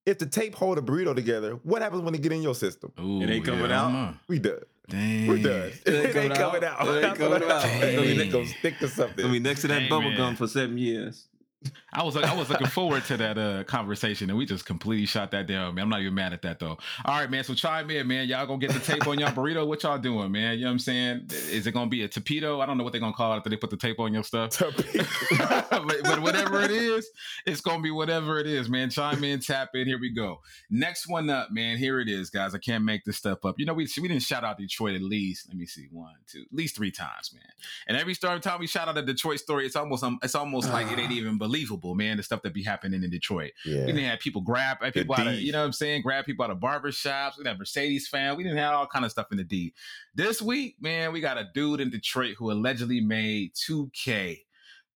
[0.06, 2.92] If the tape hold a burrito together, what happens when it get in your system?
[3.00, 4.16] Ooh, it ain't coming yeah, out.
[4.28, 4.60] We done.
[4.88, 5.28] Dang.
[5.28, 5.72] We're done.
[5.84, 6.88] It, it ain't coming out.
[6.88, 7.66] It ain't coming out.
[7.66, 9.26] It's gonna stick to something.
[9.26, 11.28] I mean, next to that bubble gum for seven years.
[11.94, 15.32] I was I was looking forward to that uh, conversation, and we just completely shot
[15.32, 15.84] that down, man.
[15.84, 16.78] I'm not even mad at that though.
[17.06, 17.44] All right, man.
[17.44, 18.28] So chime in, man.
[18.28, 19.66] Y'all gonna get the tape on y'all burrito?
[19.66, 20.58] What y'all doing, man?
[20.58, 21.28] You know what I'm saying?
[21.30, 22.62] Is it gonna be a torpedo?
[22.62, 24.24] I don't know what they're gonna call it after they put the tape on your
[24.24, 24.60] stuff.
[25.70, 27.10] but, but whatever it is,
[27.46, 28.90] it's gonna be whatever it is, man.
[28.90, 29.88] Chime in, tap in.
[29.88, 30.42] Here we go.
[30.70, 31.78] Next one up, man.
[31.78, 32.54] Here it is, guys.
[32.54, 33.56] I can't make this stuff up.
[33.58, 35.48] You know, we we didn't shout out Detroit at least.
[35.48, 37.44] Let me see, one, two, at least three times, man.
[37.88, 40.92] And every time we shout out a Detroit story, it's almost um, it's almost like
[40.92, 41.55] it ain't even believable,
[41.96, 42.18] man.
[42.18, 43.52] The stuff that be happening in Detroit.
[43.66, 43.82] Yeah.
[43.82, 46.02] We didn't have people grab uh, people out of, you know what I'm saying?
[46.02, 47.38] Grab people out of barber shops.
[47.38, 48.36] We didn't have Mercedes fan.
[48.36, 49.74] We didn't have all kind of stuff in the D.
[50.14, 54.40] This week, man, we got a dude in Detroit who allegedly made 2K.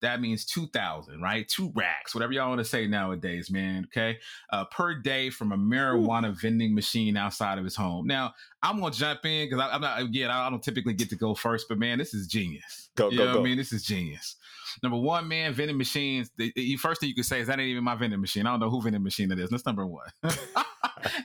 [0.01, 1.47] That means 2,000, right?
[1.47, 3.85] Two racks, whatever y'all want to say nowadays, man.
[3.85, 4.17] Okay.
[4.49, 8.07] Uh, per day from a marijuana vending machine outside of his home.
[8.07, 8.33] Now,
[8.63, 11.35] I'm going to jump in because I'm not, again, I don't typically get to go
[11.35, 12.89] first, but man, this is genius.
[12.95, 13.41] Go, you go, know what go.
[13.41, 13.57] I mean?
[13.57, 14.37] This is genius.
[14.83, 16.29] Number one, man, vending machines.
[16.37, 18.45] The, the first thing you could say is that ain't even my vending machine.
[18.45, 19.49] I don't know who vending machine it is.
[19.49, 20.07] That's number one.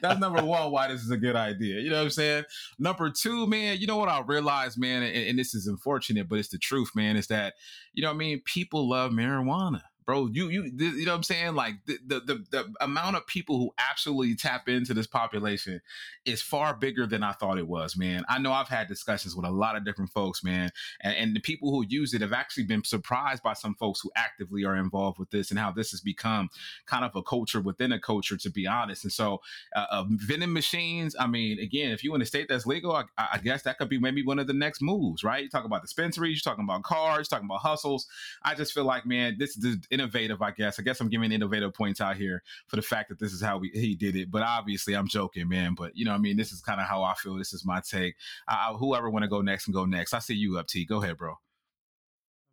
[0.01, 0.71] That's number one.
[0.71, 1.81] Why this is a good idea.
[1.81, 2.45] You know what I'm saying?
[2.79, 3.79] Number two, man.
[3.79, 6.91] You know what I realized, man, and, and this is unfortunate, but it's the truth,
[6.95, 7.17] man.
[7.17, 7.55] Is that
[7.93, 8.43] you know what I mean?
[8.45, 9.83] People love marijuana.
[10.07, 11.55] Bro, you you you know what I'm saying?
[11.55, 15.81] Like the, the the the amount of people who absolutely tap into this population
[16.27, 18.23] is far bigger than I thought it was, man.
[18.29, 21.41] I know I've had discussions with a lot of different folks, man, and, and the
[21.41, 25.19] people who use it have actually been surprised by some folks who actively are involved
[25.19, 26.51] with this and how this has become
[26.85, 29.05] kind of a culture within a culture, to be honest.
[29.05, 29.41] And so,
[29.75, 31.17] uh, uh, vending machines.
[31.19, 33.89] I mean, again, if you in a state that's legal, I, I guess that could
[33.89, 35.45] be maybe one of the next moves, right?
[35.45, 38.07] You talk about dispensaries, you're talking about cars, you're talking about hustles.
[38.43, 40.43] I just feel like, man, this is innovative.
[40.43, 40.79] I guess.
[40.79, 43.59] I guess I'm giving innovative points out here for the fact that this is how
[43.59, 44.31] we, he did it.
[44.31, 45.75] But obviously, I'm joking, man.
[45.75, 47.37] But you know, I mean, this is kind of how I feel.
[47.37, 48.17] This is my take.
[48.49, 50.13] I, I, whoever want to go next and go next.
[50.13, 50.85] I see you up, T.
[50.85, 51.33] Go ahead, bro.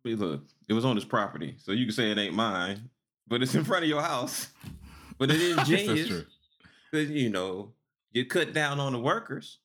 [0.04, 2.90] I mean, look, it was on his property, so you can say it ain't mine,
[3.28, 4.48] but it's in front of your house.
[5.18, 6.24] But it is genius
[6.92, 7.72] you know
[8.12, 9.58] you cut down on the workers.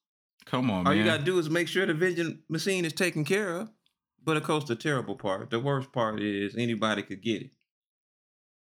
[0.46, 0.98] Come on, All man.
[0.98, 3.70] you gotta do is make sure the vending machine is taken care of.
[4.24, 7.52] But of course, the terrible part, the worst part is anybody could get it.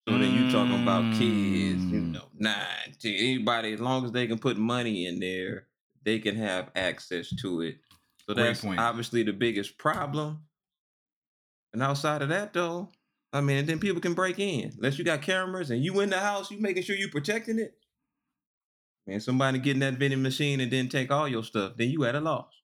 [0.08, 2.14] So then you talking about kids, you Mm.
[2.14, 5.68] know, nine, ten, anybody, as long as they can put money in there,
[6.04, 7.80] they can have access to it.
[8.26, 8.80] So Great that's point.
[8.80, 10.46] obviously the biggest problem.
[11.74, 12.90] And outside of that, though,
[13.34, 14.72] I mean, then people can break in.
[14.78, 17.78] Unless you got cameras and you in the house, you making sure you protecting it.
[19.06, 22.16] Man, somebody getting that vending machine and then take all your stuff, then you at
[22.16, 22.57] a loss.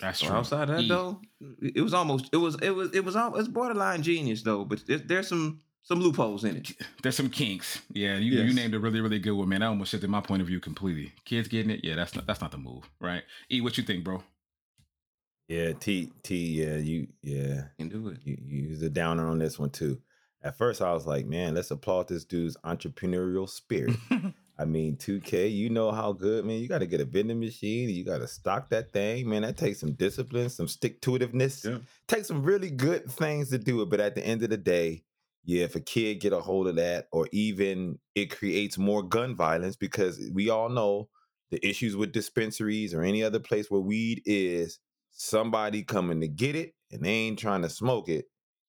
[0.00, 0.36] That's So true.
[0.36, 0.88] outside of that E.
[0.88, 1.20] though,
[1.60, 4.86] it was almost it was it was it was al- it's borderline genius though, but
[4.86, 6.70] there, there's some some loopholes in it.
[7.02, 7.80] There's some kinks.
[7.92, 9.62] Yeah, you, you named a really, really good one, man.
[9.62, 11.12] I almost shifted my point of view completely.
[11.24, 13.22] Kids getting it, yeah, that's not that's not the move, right?
[13.50, 14.22] E, what you think, bro?
[15.48, 16.62] Yeah, T T.
[16.62, 17.08] Yeah, you.
[17.22, 18.18] Yeah, Can do it.
[18.22, 19.98] you, you was a downer on this one too.
[20.42, 23.96] At first, I was like, man, let's applaud this dude's entrepreneurial spirit.
[24.58, 26.58] I mean, 2K, you know how good, man.
[26.58, 27.90] You got to get a vending machine.
[27.90, 29.42] You got to stock that thing, man.
[29.42, 31.64] That takes some discipline, some stick to itiveness.
[31.64, 31.78] Yeah.
[32.08, 33.90] Takes some really good things to do it.
[33.90, 35.04] But at the end of the day,
[35.44, 39.36] yeah, if a kid get a hold of that, or even it creates more gun
[39.36, 41.08] violence because we all know
[41.50, 44.80] the issues with dispensaries or any other place where weed is
[45.10, 48.26] somebody coming to get it and they ain't trying to smoke it.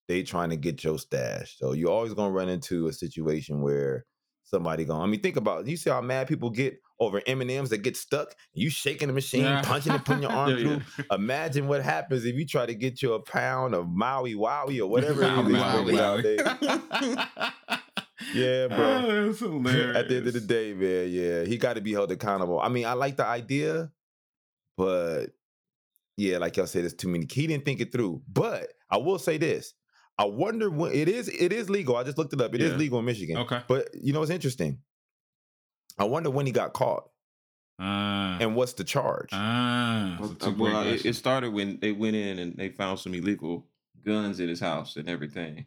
[0.08, 1.58] They trying to get your stash.
[1.58, 4.06] So you're always gonna run into a situation where
[4.50, 5.02] somebody going.
[5.02, 7.78] I mean, think about you see how mad people get over M and M's that
[7.80, 8.36] get stuck.
[8.54, 9.62] You shaking the machine, Yeah.
[9.62, 10.82] punching it, putting your arm Yeah, through.
[10.98, 11.16] yeah.
[11.16, 14.88] Imagine what happens if you try to get you a pound of Maui Wowie or
[14.88, 15.74] whatever it is Maui they Wowie.
[15.74, 16.40] smoking nowadays.
[18.34, 18.78] Yeah, bro.
[18.78, 19.94] Oh.
[19.96, 22.60] At the end of the day, man, yeah, he got to be held accountable.
[22.60, 23.92] I mean, I like the idea,
[24.78, 25.28] but
[26.18, 27.26] yeah, like y'all said, there's too many.
[27.32, 28.22] He didn't think it through.
[28.28, 29.74] But I will say this:
[30.20, 31.30] I wonder when it is.
[31.30, 31.96] It is legal.
[31.96, 32.54] I just looked it up.
[32.54, 32.78] It is Yeah.
[32.78, 33.38] legal in Michigan.
[33.38, 33.62] Okay.
[33.68, 34.80] But you know, it's interesting.
[35.98, 37.10] I wonder when he got caught
[37.80, 39.30] Uh, and what's the charge.
[39.34, 42.70] uh, Well, so two great well, it, it started when they went in and they
[42.70, 43.66] found some illegal
[44.06, 45.66] guns in his house and everything.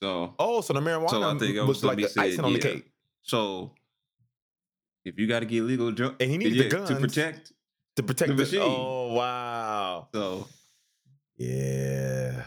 [0.00, 2.24] So, oh, so the marijuana So I think it was was like somebody the said,
[2.24, 2.90] icing on the cake.
[3.22, 3.72] so
[5.04, 6.88] if you got to get legal dr- And he needed the yeah, guns.
[6.90, 7.52] to protect,
[7.96, 8.60] To protect the the, machine.
[8.62, 10.08] Oh wow.
[10.12, 10.46] so
[11.36, 12.44] Yeah.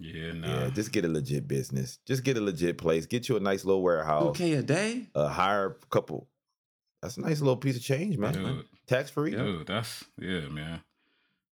[0.00, 0.46] Yeah, nah.
[0.64, 0.70] Yeah.
[0.70, 1.98] Just get a legit business.
[2.06, 3.06] Just get a legit place.
[3.06, 4.24] Get you a nice little warehouse.
[4.30, 5.06] okay a day.
[5.14, 6.28] uh, hire a couple.
[7.02, 8.34] That's a nice little piece of change, man.
[8.34, 9.32] Dude, Tax free.
[9.32, 9.42] Yeah.
[9.42, 10.80] dude, that's yeah, man.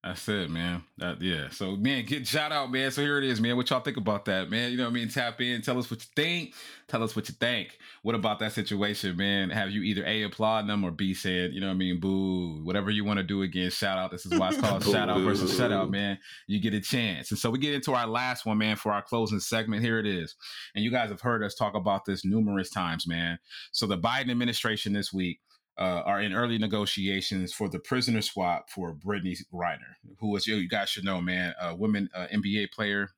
[0.04, 0.84] That's it, man.
[0.98, 1.48] That, yeah.
[1.50, 2.92] So, man, get shout out, man.
[2.92, 3.56] So here it is, man.
[3.56, 4.70] What y'all think about that, man?
[4.70, 5.08] You know what I mean?
[5.08, 6.54] Tap in, tell us what you think.
[6.86, 7.76] Tell us what you think.
[8.02, 9.50] What about that situation, man?
[9.50, 11.98] Have you either A, applauding them or B, said, you know what I mean?
[11.98, 12.60] Boo.
[12.62, 14.12] Whatever you want to do again, shout out.
[14.12, 16.16] This is why it's called shout out versus shut out, man.
[16.46, 17.32] You get a chance.
[17.32, 19.82] And so we get into our last one, man, for our closing segment.
[19.82, 20.36] Here it is.
[20.76, 23.40] And you guys have heard us talk about this numerous times, man.
[23.72, 25.40] So the Biden administration this week
[25.78, 30.68] uh, are in early negotiations for the prisoner swap for Brittney Griner, who was, you
[30.68, 33.10] guys should know, man, a women uh, NBA player.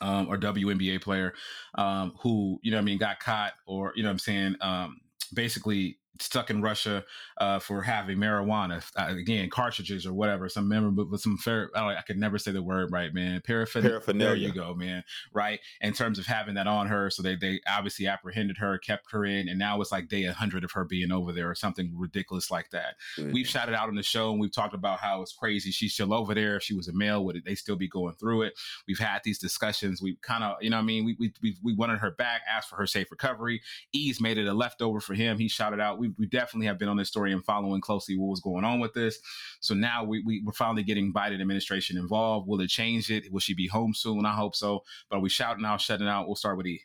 [0.00, 1.34] Um, or WNBA player
[1.74, 5.00] um, who, you know I mean, got caught or, you know I'm saying, um,
[5.34, 7.04] basically stuck in Russia
[7.38, 11.96] uh, for having marijuana, uh, again, cartridges or whatever, some memorable, but some fair, I,
[11.96, 13.40] I, could never say the word right, man.
[13.44, 13.90] Paraphernalia.
[13.90, 14.28] Paraphernalia.
[14.28, 15.04] There you go, man.
[15.32, 15.60] Right.
[15.80, 17.10] In terms of having that on her.
[17.10, 20.64] So they, they obviously apprehended her, kept her in, and now it's like day 100
[20.64, 22.96] of her being over there or something ridiculous like that.
[23.16, 23.32] Mm-hmm.
[23.32, 25.70] We've shouted out on the show and we've talked about how it's crazy.
[25.70, 26.56] She's still over there.
[26.56, 28.54] If she was a male, would it, they still be going through it?
[28.86, 30.02] We've had these discussions.
[30.02, 31.04] We kind of, you know I mean?
[31.04, 33.60] We, we, we, we wanted her back, asked for her safe recovery.
[33.92, 35.38] Ease made it a leftover for him.
[35.38, 35.98] He shouted out.
[35.98, 38.80] We, we definitely have been on this story and following closely what was going on
[38.80, 39.18] with this.
[39.60, 42.48] So now we, we are finally getting Biden administration involved.
[42.48, 43.32] Will it change it?
[43.32, 44.24] Will she be home soon?
[44.24, 44.84] I hope so.
[45.10, 46.26] But we shouting out, shutting out.
[46.26, 46.82] We'll start with E.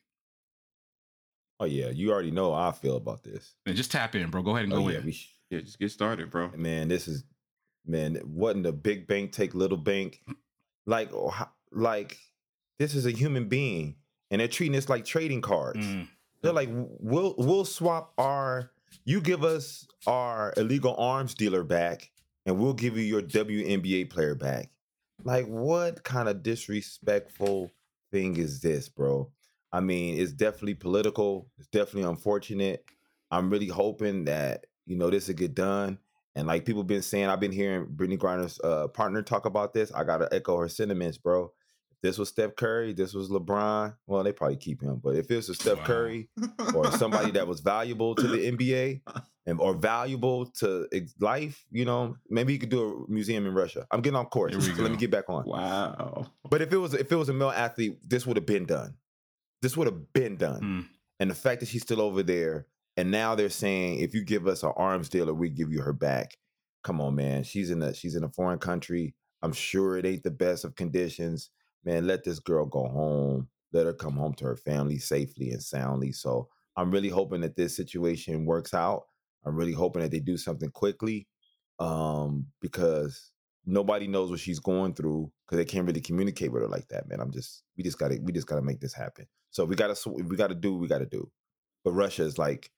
[1.60, 3.56] Oh yeah, you already know how I feel about this.
[3.66, 4.42] And just tap in, bro.
[4.42, 5.12] Go ahead and oh, go yeah, in.
[5.12, 6.52] Sh- yeah, just get started, bro.
[6.56, 7.24] Man, this is
[7.86, 8.20] man.
[8.26, 10.22] Wasn't a big bank take little bank?
[10.86, 11.34] Like, oh,
[11.72, 12.18] like
[12.80, 13.96] this is a human being,
[14.32, 15.86] and they're treating this like trading cards.
[15.86, 16.08] Mm.
[16.42, 18.72] They're like, we'll we'll swap our
[19.06, 22.12] you give us our illegal arms dealer back,
[22.46, 24.70] and we'll give you your WNBA player back.
[25.24, 27.72] Like, what kind of disrespectful
[28.12, 29.32] thing is this, bro?
[29.72, 31.50] I mean, it's definitely political.
[31.58, 32.86] It's definitely unfortunate.
[33.32, 35.98] I'm really hoping that you know this will get done.
[36.36, 39.92] And like people been saying, I've been hearing Brittney Griner's uh, partner talk about this.
[39.92, 41.52] I gotta echo her sentiments, bro
[42.04, 43.96] this was Steph Curry, this was LeBron.
[44.08, 45.86] Well, they probably keep him, but if it was a Steph wow.
[45.86, 46.30] Curry
[46.76, 49.02] or somebody that was valuable to the NBA
[49.46, 50.86] and or valuable to
[51.22, 53.88] life, you know, maybe you could do a museum in Russia.
[53.90, 54.54] I'm getting on course.
[54.54, 55.46] So let me get back on.
[55.46, 56.28] Wow.
[56.50, 58.96] But if it was if it was a male athlete, this would have been done.
[59.62, 60.62] This would have been done.
[60.62, 60.86] Mm.
[61.22, 64.46] And the fact that she's still over there, and now they're saying if you give
[64.46, 66.36] us an arms dealer, we give you her back.
[66.84, 67.44] Come on, man.
[67.44, 69.16] She's in a she's in a foreign country.
[69.42, 71.50] I'm sure it ain't the best of conditions
[71.84, 73.48] man, let this girl go home.
[73.72, 76.12] Let her come home to her family safely and soundly.
[76.12, 79.04] So I'm really hoping that this situation works out.
[79.46, 81.28] I'm really hoping that they do something quickly
[81.80, 83.32] um, because
[83.66, 87.08] nobody knows what she's going through because they can't really communicate with her like that,
[87.08, 87.20] man.
[87.20, 89.28] I'm just we just gotta we just gotta make this happen.
[89.52, 91.30] So we gotta we gotta do we gotta do.
[91.84, 92.72] But Russia is like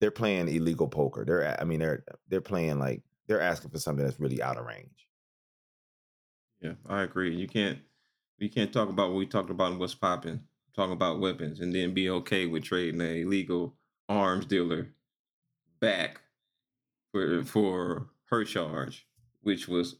[0.00, 1.24] they're playing illegal poker.
[1.24, 4.66] They're I mean they're they're playing like they're asking for something that's really out of
[4.66, 5.06] range.
[6.60, 7.34] Yeah, I agree.
[7.34, 7.78] You can't
[8.38, 10.40] we can't talk about what we talked about and what's popping,
[10.74, 13.76] talk about weapons, and then be okay with trading a illegal
[14.08, 14.88] arms dealer
[15.80, 16.20] back
[17.12, 19.06] for for her charge,
[19.42, 19.96] which was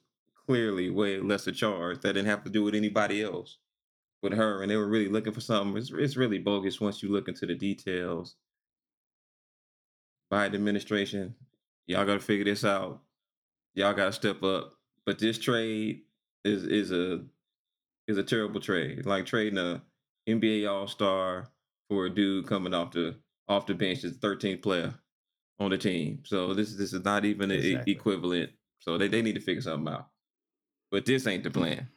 [0.47, 3.59] clearly way lesser charge that didn't have to do with anybody else
[4.22, 5.76] with her, and they were really looking for something.
[5.76, 8.37] It's it's really bogus once you look into the details.
[10.32, 11.34] Biden administration,
[11.87, 13.01] y'all got to figure this out.
[13.74, 14.72] Y'all got to step up.
[15.05, 16.03] But this trade
[16.45, 17.24] is is a
[18.09, 19.07] is a terrible trade.
[19.07, 19.83] Like trading a
[20.29, 21.49] NBA All Star
[21.89, 23.17] for a dude coming off the
[23.49, 24.95] off the bench as 13th player
[25.59, 26.23] on the team.
[26.25, 27.93] So this this is not even exactly.
[27.93, 28.51] equivalent.
[28.79, 30.09] So they, they need to figure something out.
[30.91, 31.89] But this ain't the plan.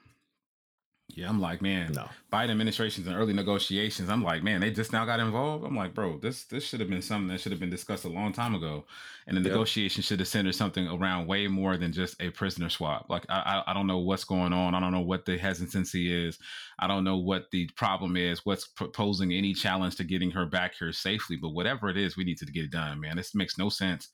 [1.16, 2.07] Yeah, I'm like, man, no.
[2.32, 4.10] Biden administration's in early negotiations.
[4.10, 5.66] I'm like, man, they just now got involved.
[5.66, 8.10] I'm like, bro, this this should have been something that should have been discussed a
[8.10, 8.86] long time ago,
[9.26, 9.51] and the yep.
[9.51, 13.07] negotiation should have centered something around way more than just a prisoner swap.
[13.10, 14.76] Like, I, I I don't know what's going on.
[14.76, 16.38] I don't know what the hesitancy is.
[16.78, 18.45] I don't know what the problem is.
[18.45, 21.38] What's proposing any challenge to getting her back here safely?
[21.38, 23.18] But whatever it is, we need to get it done, man.
[23.18, 24.10] This makes no sense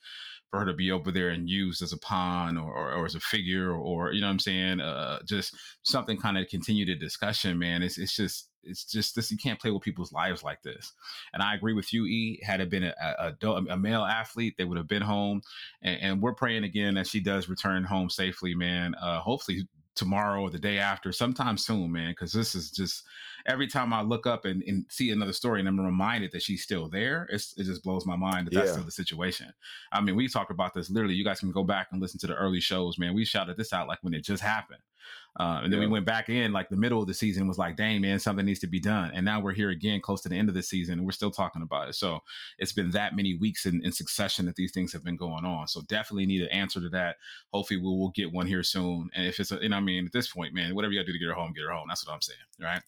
[0.50, 3.16] for her to be over there and used as a pawn or, or, or as
[3.16, 4.80] a figure or, or, you know what I'm saying?
[4.80, 7.84] Uh, just something kind of continue the discussion, man.
[7.84, 10.94] It's, it's just, it's just this, you can't play with people's lives like this.
[11.34, 12.40] And I agree with you, E.
[12.44, 12.94] Had it been a,
[13.42, 15.42] a, a male athlete, they would have been home.
[15.82, 18.96] And, and, we're praying again that she does return home safely, man.
[18.96, 23.04] Uh, hopefully tomorrow or the day after, sometime soon, man, because this is just
[23.46, 26.64] every time I look up and, and, see another story and I'm reminded that she's
[26.64, 28.60] still there, it just blows my mind that yeah.
[28.62, 29.52] that's still the situation.
[29.92, 31.16] I mean, we talked about this literally.
[31.16, 33.14] You guys can go back and listen to the early shows, man.
[33.14, 34.82] We shouted this out like when it just happened.
[35.38, 35.88] Uh, and then Yeah.
[35.88, 38.46] we went back in like the middle of the season was like, dang man, something
[38.46, 39.12] needs to be done.
[39.14, 41.32] And now we're here again, close to the end of the season, and we're still
[41.32, 41.96] talking about it.
[41.96, 42.20] So
[42.58, 45.68] it's been that many weeks in, in succession that these things have been going on.
[45.68, 47.18] So definitely need an answer to that.
[47.54, 49.10] Hopefully we will get one here soon.
[49.14, 51.06] And if it's, a, you know, I mean, at this point, man, whatever you got
[51.06, 51.88] to do to get her home, get her home.
[51.90, 52.40] That's what I'm saying.
[52.62, 52.82] Right.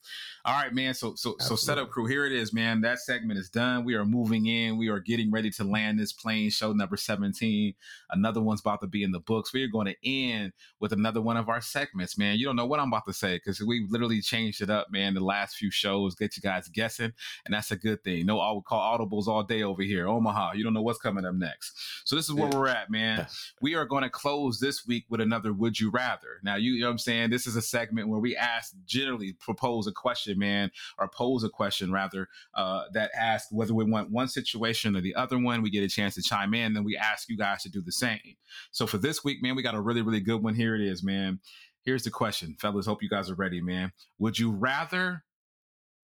[0.46, 0.94] All right, man.
[0.94, 1.92] So so so setup Absolutely.
[1.92, 2.80] crew, here it is, man.
[2.80, 3.84] That segment is done.
[3.84, 4.78] We are moving in.
[4.78, 6.50] We are getting ready to land this plane.
[6.50, 7.74] Show number 17.
[8.12, 9.52] Another one's about to be in the books.
[9.54, 12.37] We are going to end with another one of our segments, man.
[12.38, 15.14] You don't know what I'm about to say because we literally changed it up, man.
[15.14, 17.14] The last few shows get you guys guessing,
[17.46, 18.26] and that's a good thing.
[18.26, 20.08] No, I would call audibles all day over here.
[20.08, 21.74] Omaha, you don't know what's coming up next.
[22.06, 23.28] So this is where we're at, man.
[23.62, 26.40] We are going to close this week with another Would You Rather.
[26.44, 27.30] Now, you, you know what I'm saying?
[27.30, 31.50] This is a segment where we ask, generally propose a question, man, or pose a
[31.50, 35.62] question rather, uh, that asks whether we want one situation or the other one.
[35.62, 37.92] We get a chance to chime in, then we ask you guys to do the
[37.92, 38.36] same.
[38.72, 40.56] So for this week, man, we got a really, really good one.
[40.56, 41.40] Here it is, man.
[41.88, 42.86] Here's the question, fellas.
[42.86, 43.94] Hope you guys are ready, man.
[44.20, 45.24] Would you rather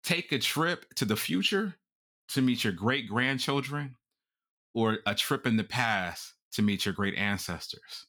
[0.04, 1.74] take a trip to the future
[2.28, 3.96] to meet your great grandchildren
[4.72, 8.06] or a trip in the past to meet your great ancestors?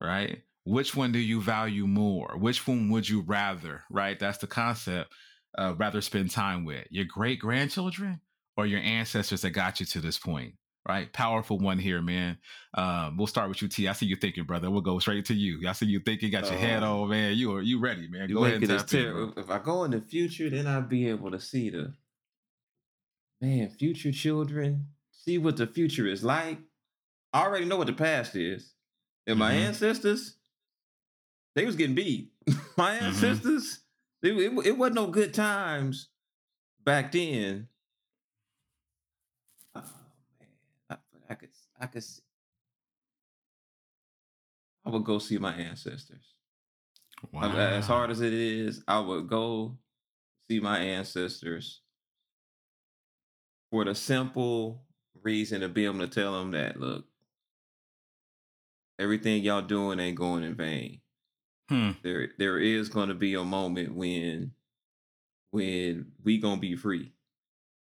[0.00, 0.38] Right?
[0.64, 2.38] Which one do you value more?
[2.38, 3.82] Which one would you rather?
[3.90, 4.18] Right?
[4.18, 5.12] That's the concept.
[5.58, 8.22] Uh, rather spend time with your great grandchildren
[8.56, 10.54] or your ancestors that got you to this point
[10.88, 11.12] right?
[11.12, 12.38] Powerful one here, man.
[12.74, 13.86] Um, we'll start with you, T.
[13.86, 14.70] I see you thinking, brother.
[14.70, 15.68] We'll go straight to you.
[15.68, 17.36] I see you thinking, got your head Uh, on, man.
[17.36, 18.28] You are you ready, man?
[18.32, 21.40] Go ahead and in, If I go in the future, then I'll be able to
[21.40, 21.92] see the
[23.40, 26.58] man, future children, see what the future is like.
[27.32, 28.72] I already know what the past is.
[29.26, 29.66] And my Mhm.
[29.66, 30.36] ancestors,
[31.54, 32.32] they was getting beat.
[32.78, 33.02] my Mhm.
[33.02, 33.80] ancestors,
[34.22, 36.08] it, it, it wasn't no good times
[36.82, 37.68] back then.
[39.74, 39.82] Oh
[40.40, 40.48] man,
[40.90, 40.96] I,
[41.28, 41.38] but
[41.78, 42.22] I could, I see-
[44.86, 46.34] I would go see my ancestors.
[47.34, 49.78] I- As hard as it is, I would go
[50.48, 51.82] see my ancestors
[53.70, 54.84] for the simple
[55.22, 57.06] reason to be able to tell them that look,
[58.98, 61.00] everything y'all doing ain't going in vain.
[61.68, 61.90] Hmm.
[62.02, 64.52] There, there is going to be a moment when,
[65.50, 67.12] when we gonna be free.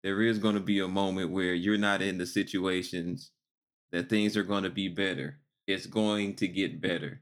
[0.02, 3.30] There is going to be a moment where you're not in the situations
[3.92, 5.38] that things are going to be better.
[5.66, 7.20] It's going to get better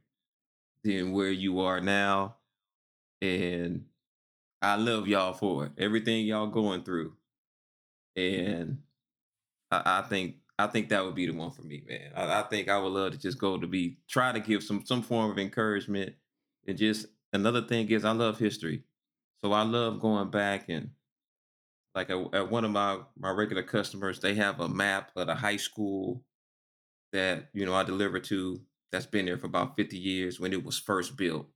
[0.84, 2.36] than where you are now.
[3.20, 3.86] And
[4.62, 5.72] I love y'all for it.
[5.78, 7.14] Everything y'all going through.
[8.14, 8.78] And
[9.70, 12.12] I, I think I think that would be the one for me, man.
[12.14, 14.84] I, I think I would love to just go to be try to give some
[14.86, 16.14] some form of encouragement.
[16.66, 18.84] And just another thing is I love history.
[19.42, 20.90] So I love going back and
[21.94, 25.34] like at, at one of my my regular customers, they have a map of the
[25.34, 26.22] high school
[27.12, 30.64] that you know I deliver to that's been there for about 50 years when it
[30.64, 31.48] was first built.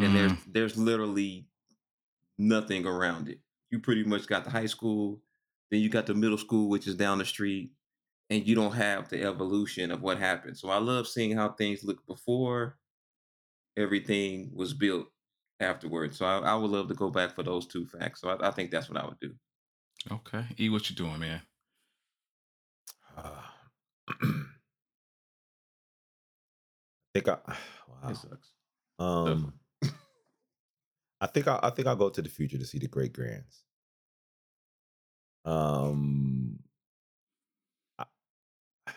[0.00, 0.42] And there's Mhm.
[0.46, 1.48] there's literally
[2.38, 3.40] nothing around it.
[3.70, 5.22] You pretty much got the high school,
[5.70, 7.72] then you got the middle school, which is down the street,
[8.30, 10.58] and you don't have the evolution of what happened.
[10.58, 12.78] So I love seeing how things look before
[13.76, 15.08] everything was built
[15.60, 16.18] afterwards.
[16.18, 18.20] So I, I would love to go back for those two facts.
[18.20, 19.34] So I, I think that's what I would do.
[20.08, 20.46] Okay.
[20.60, 21.42] E, what you doing, man?
[23.16, 23.42] Uh,
[24.08, 24.44] I
[27.14, 28.10] think I wow.
[28.10, 28.50] It sucks.
[28.98, 29.54] Um,
[31.20, 33.64] I think I, I think I'll go to the future to see the great grands.
[35.44, 36.58] Um,
[37.98, 38.04] I,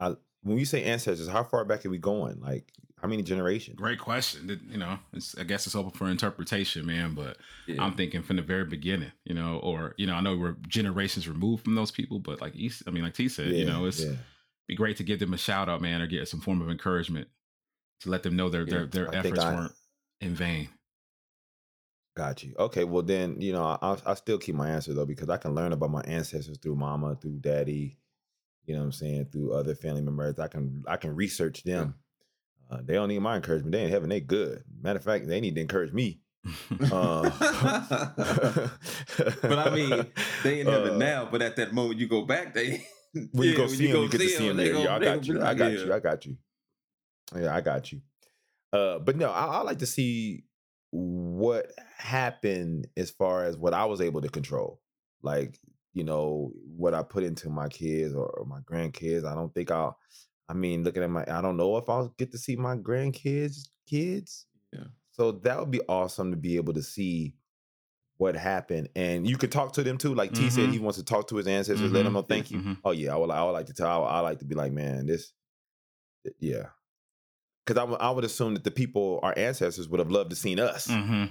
[0.00, 2.40] I when you say ancestors, how far back are we going?
[2.40, 3.76] Like how many generations?
[3.76, 4.48] Great question.
[4.48, 7.14] Th- You know, it's, I guess it's open for interpretation, man.
[7.14, 7.82] But Yeah.
[7.82, 11.28] I'm thinking from the very beginning, you know, or you know, I know we're generations
[11.28, 14.04] removed from those people, but like East, I mean, like T said, you know, it's
[14.04, 14.14] yeah.
[14.66, 17.28] be great to give them a shout out, man, or get some form of encouragement
[18.00, 19.72] to let them know their their their I efforts I- weren't
[20.20, 20.68] in vain.
[22.16, 22.52] Got you.
[22.58, 25.54] Okay, well then, you know, I I still keep my answer though because I can
[25.54, 27.96] learn about my ancestors through mama, through daddy,
[28.64, 30.38] you know what I'm saying, through other family members.
[30.40, 31.94] I can I can research them.
[32.68, 33.70] Uh, they don't need my encouragement.
[33.72, 34.08] They in heaven.
[34.10, 34.64] They good.
[34.82, 36.20] Matter of fact, they need to encourage me.
[36.90, 37.22] Uh,
[39.42, 40.06] but I mean,
[40.42, 41.28] they in heaven Uh, now.
[41.30, 42.52] But at that moment, you go back.
[42.52, 44.56] They When you Yeah, go when see you them, go you get to see them
[44.56, 44.74] there.
[44.74, 45.40] Yeah, I got you.
[45.42, 45.94] I got you.
[45.94, 46.36] I got you.
[47.36, 48.00] Yeah, I got you.
[48.72, 50.44] Uh, but no, I, I like to see
[50.90, 54.80] what happened as far as what I was able to control.
[55.22, 55.58] Like,
[55.92, 59.24] you know, what I put into my kids or, or my grandkids.
[59.24, 59.98] I don't think I'll.
[60.48, 63.68] I mean, looking at my, I don't know if I'll get to see my grandkids'
[63.86, 64.46] kids.
[64.72, 64.84] Yeah.
[65.10, 67.34] So that would be awesome to be able to see
[68.16, 70.12] what happened, and you could talk to them too.
[70.14, 70.72] Like T said, Mhm.
[70.72, 72.58] he wants to talk to his ancestors, let them know thank you.
[72.60, 72.78] Mhm.
[72.84, 73.30] Oh yeah, I would.
[73.30, 74.04] I would like to tell.
[74.04, 75.32] I would like to be like, man, this,
[76.40, 76.70] yeah,
[77.68, 80.36] because I, w- I would assume that the people, our ancestors, would have loved to
[80.36, 80.86] seen us.
[80.86, 81.24] hmm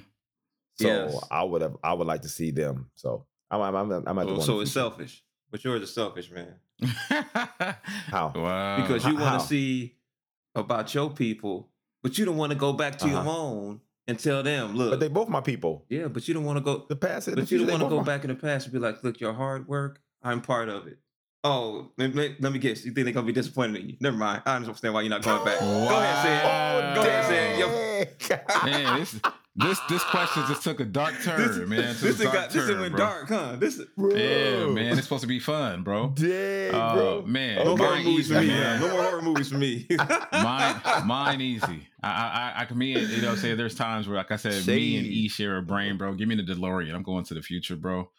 [0.76, 1.24] So Yes.
[1.32, 2.92] I would have, I would like to see them.
[2.96, 5.94] So I'm, I'm, I'm, I'm at the Oh, one so it's selfish, but yours is
[5.94, 6.54] selfish, man.
[8.08, 8.32] How?
[8.36, 8.76] Wow.
[8.78, 9.96] Because you want to see
[10.56, 11.70] about your people,
[12.04, 13.30] but you don't want to go back to your Uh-huh.
[13.32, 15.86] own and tell them, look, But they both my people.
[15.90, 17.82] yeah, but you don't want to go, The past, and the but you don't want
[17.84, 20.42] to go my- back in the past and be like, look, your hard work, I'm
[20.42, 21.00] part of it.
[21.48, 22.84] Oh, let, let- let me guess.
[22.86, 23.96] You think they're gonna be disappointed in you?
[24.02, 24.42] Never mind.
[24.46, 25.60] I understand why you're not going back.
[25.60, 25.66] Go
[26.00, 26.96] ahead, Sam.
[26.96, 27.60] Go ahead, Sam.
[27.60, 27.68] Yo,
[28.50, 28.66] Oh.
[28.66, 29.20] Man, this
[29.56, 31.94] this this question just took a dark turn, this, man.
[31.96, 33.06] Took this a thing dark got this thing went bro.
[33.06, 33.56] dark, huh?
[33.58, 34.16] This Bro.
[34.16, 36.10] Yeah, man, it's supposed to be fun, bro.
[36.10, 37.22] Dang, Oh uh, bro.
[37.26, 37.84] man, no Okay.
[37.84, 38.48] horror mine movies easy, for me.
[38.50, 38.80] man.
[38.82, 39.88] No more horror movies for me.
[40.32, 40.76] mine,
[41.06, 41.88] mine easy.
[42.04, 44.68] I, I, I- I can me, you know, say there's times where, like I said,
[44.68, 46.14] me and E share a brain, bro.
[46.14, 46.94] Give me the DeLorean.
[46.94, 48.10] I'm going to the future, bro.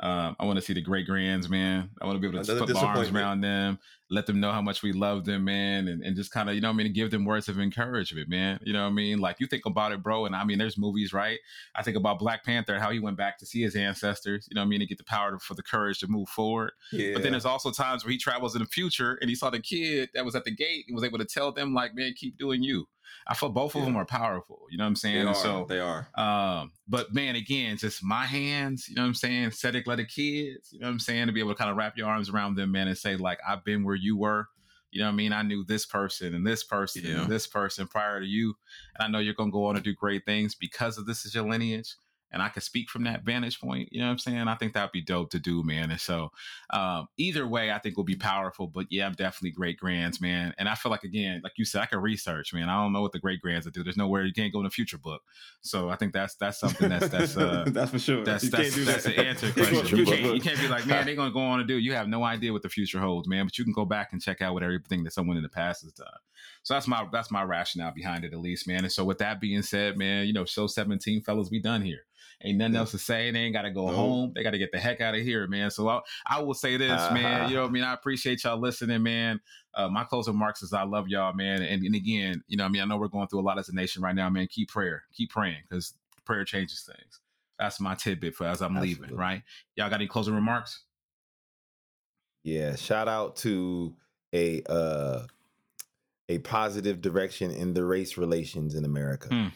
[0.00, 1.90] Um, I want to see the great grands, man.
[2.00, 3.78] I want to be able to Another put my arms around them,
[4.10, 6.60] let them know how much we love them, man, and, and just kind of, you
[6.60, 8.58] know, what I mean, give them words of encouragement, man.
[8.64, 9.18] You know what I mean?
[9.20, 11.38] Like you think about it, bro, and I mean, there's movies, right?
[11.76, 14.48] I think about Black Panther, how he went back to see his ancestors.
[14.50, 14.80] You know what I mean?
[14.80, 16.72] To get the power to, for the courage to move forward.
[16.90, 17.12] yeah.
[17.14, 19.60] But then there's also times where he travels in the future and he saw the
[19.60, 22.36] kid that was at the gate and was able to tell them, like, man, keep
[22.36, 22.88] doing you.
[23.26, 24.60] I feel both of them are powerful.
[24.70, 25.24] You know what I'm saying?
[25.24, 25.34] they are.
[25.34, 26.08] so, they are.
[26.16, 29.44] um, but man, again, just my hands, you know what I'm saying?
[29.46, 31.26] Aesthetic letter kids, you know what I'm saying?
[31.28, 33.38] To be able to kind of wrap your arms around them, man, and say, like,
[33.48, 34.46] I've been where you were.
[34.90, 35.32] You know what I mean?
[35.32, 37.22] I knew this person and this person Yeah.
[37.22, 38.54] and this person prior to you.
[38.96, 41.24] And I know you're going to go on to do great things because of this
[41.24, 41.96] is your lineage.
[42.34, 43.88] And I could speak from that vantage point.
[43.92, 44.48] You know what I'm saying?
[44.48, 45.90] I think that'd be dope to do, man.
[45.92, 46.32] And so,
[46.70, 48.66] um, either way, I think will be powerful.
[48.66, 50.52] But yeah, I'm definitely great grands, man.
[50.58, 52.68] And I feel like again, like you said, I can research, man.
[52.68, 53.84] I don't know what the great grands will do.
[53.84, 55.22] There's nowhere you can't go in the future book.
[55.60, 58.24] So I think that's that's something that's that's uh that's for sure.
[58.24, 59.16] that's You that's can't do that's that.
[59.16, 59.98] the answer question.
[59.98, 61.78] You can't you can't be like, man, they're gonna go on to do.
[61.78, 63.46] You have no idea what the future holds, man.
[63.46, 65.82] But you can go back and check out what everything that someone in the past
[65.82, 66.06] has done.
[66.64, 68.80] So that's my that's my rationale behind it, at least, man.
[68.84, 72.00] And so with that being said, man, you know, show 17 fellas, we done here.
[72.44, 73.30] Ain't nothing else to say.
[73.30, 73.94] They ain't got to go No.
[73.94, 74.32] home.
[74.34, 75.70] They got to get the heck out of here, man.
[75.70, 77.48] So I, I will say this, man.
[77.48, 77.84] You know what I mean?
[77.84, 79.40] I appreciate y'all listening, man.
[79.74, 81.62] Uh, my closing remarks is I love y'all, man.
[81.62, 82.82] And, and again, you know I mean?
[82.82, 84.46] I know we're going through a lot as a nation right now, man.
[84.48, 85.04] Keep prayer.
[85.14, 85.94] Keep praying because
[86.26, 87.20] prayer changes things.
[87.58, 89.42] That's my tidbit for as I'm leaving, right?
[89.76, 90.82] Y'all got any closing remarks?
[92.42, 93.94] Yeah, shout out to
[94.34, 95.26] a uh
[96.28, 99.28] a positive direction in the race relations in America.
[99.28, 99.48] Hmm.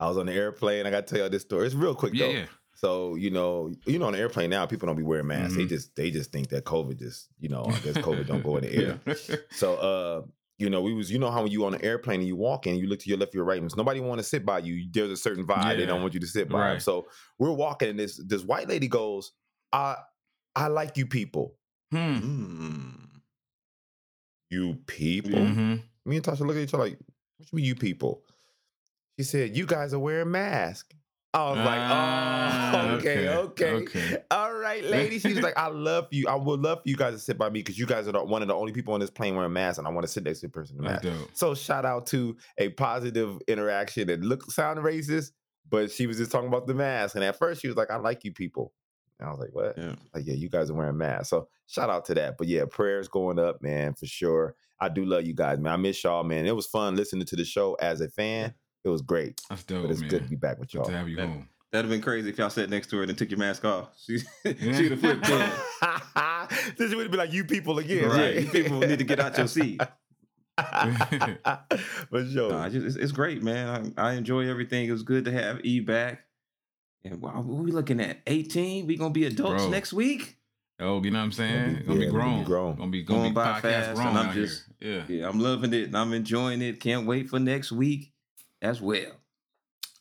[0.00, 0.86] I was on the airplane.
[0.86, 1.66] I got to tell y'all this story.
[1.66, 2.32] It's real quick Yeah, though.
[2.32, 2.46] yeah.
[2.74, 5.56] So you know, you know, on the airplane now, people don't be wearing masks.
[5.56, 5.68] They Mhm.
[5.68, 8.64] just they just think that COVID just you know, I guess COVID don't go in
[8.64, 8.74] the
[9.06, 9.38] air.
[9.52, 10.22] So uh,
[10.58, 12.66] you know, we was you know how when you on the airplane and you walk
[12.66, 14.86] in, you look to your left, your right, and nobody want to sit by you.
[14.90, 16.72] There's a certain vibe they don't want you to sit by.
[16.72, 16.82] Right.
[16.82, 17.06] So
[17.38, 19.32] we're walking, and this this white lady goes,
[19.72, 19.96] "I
[20.56, 21.56] I like you people,
[21.92, 21.98] Hmm.
[21.98, 23.08] Mm.
[24.50, 25.82] you people." Mhm.
[26.04, 26.98] Me and Tasha look at each other like,
[27.38, 28.24] "What you mean, you people?"
[29.18, 30.94] She said, "You guys are wearing masks."
[31.32, 34.22] I was Ah, like, "Oh, okay, okay, okay, okay.
[34.30, 36.28] all right, lady." She was like, "I love you.
[36.28, 38.22] I would love for you guys to sit by me because you guys are the,
[38.24, 40.22] one of the only people on this plane wearing masks, and I want to sit
[40.24, 41.04] next to the person in the mask."
[41.34, 45.32] So shout out to a positive interaction that looked sound racist,
[45.68, 47.14] but she was just talking about the mask.
[47.16, 48.72] And at first she was like, I like you people.
[49.18, 49.78] And I was like, what?
[49.78, 49.94] Yeah.
[50.12, 51.30] Like, yeah, you guys are wearing masks.
[51.30, 52.36] So shout out to that.
[52.36, 54.54] But yeah, prayers going up, man, for sure.
[54.80, 55.72] I do love you guys, man.
[55.72, 56.46] I miss y'all, man.
[56.46, 58.54] It was fun listening to the show as a fan.
[58.84, 59.40] It was great.
[59.48, 60.10] That's dope, but it's man.
[60.10, 60.84] good to be back with y'all.
[60.84, 61.48] to have you That- home.
[61.72, 63.88] That'd have been crazy if y'all sat next to her and took your mask off.
[64.06, 65.50] She, she'd have flipped in.
[66.78, 68.08] this would be like you people again.
[68.10, 68.42] Right.
[68.42, 69.80] You people need to get out your seat.
[72.10, 72.50] For sure.
[72.50, 73.92] Nah, just, it's, it's great, man.
[73.96, 74.88] I, I enjoy everything.
[74.88, 76.20] It was good to have E back.
[77.04, 78.18] And wow, what we looking at?
[78.26, 78.86] 18?
[78.86, 79.70] We gonna be adults Bro.
[79.72, 80.38] next week?
[80.80, 81.74] Oh, you know what I'm saying?
[81.76, 82.38] be- Gonna be yeah, we're gonna grown.
[82.40, 82.76] be grown.
[82.76, 85.04] Gonna be gonna Going be by podcast fast, grown and I'm out just- here.
[85.08, 85.16] Yeah.
[85.16, 86.78] Yeah, I'm loving it and I'm enjoying it.
[86.80, 88.12] Can't wait for next week
[88.64, 89.12] as well.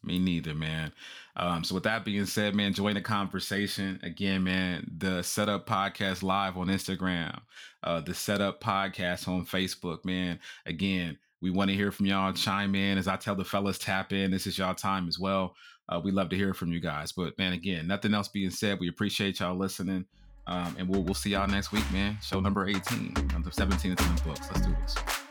[0.03, 0.91] Me neither, man.
[1.35, 4.89] Um, so with that being said, man, join the conversation again, man.
[4.97, 7.39] The Setup Podcast live on Instagram,
[7.83, 10.39] uh, the Setup Podcast on Facebook, man.
[10.65, 12.33] Again, we want to hear from y'all.
[12.33, 14.31] Chime in as I tell the fellas, tap in.
[14.31, 15.55] This is y'all time as well.
[15.89, 17.11] Uh, we love to hear from you guys.
[17.11, 18.79] But man, again, nothing else being said.
[18.79, 20.05] We appreciate y'all listening.
[20.47, 22.17] Um, and we'll we'll see y'all next week, man.
[22.21, 23.13] Show number 18.
[23.31, 24.47] Number 17 is in the books.
[24.51, 25.22] Let's do this.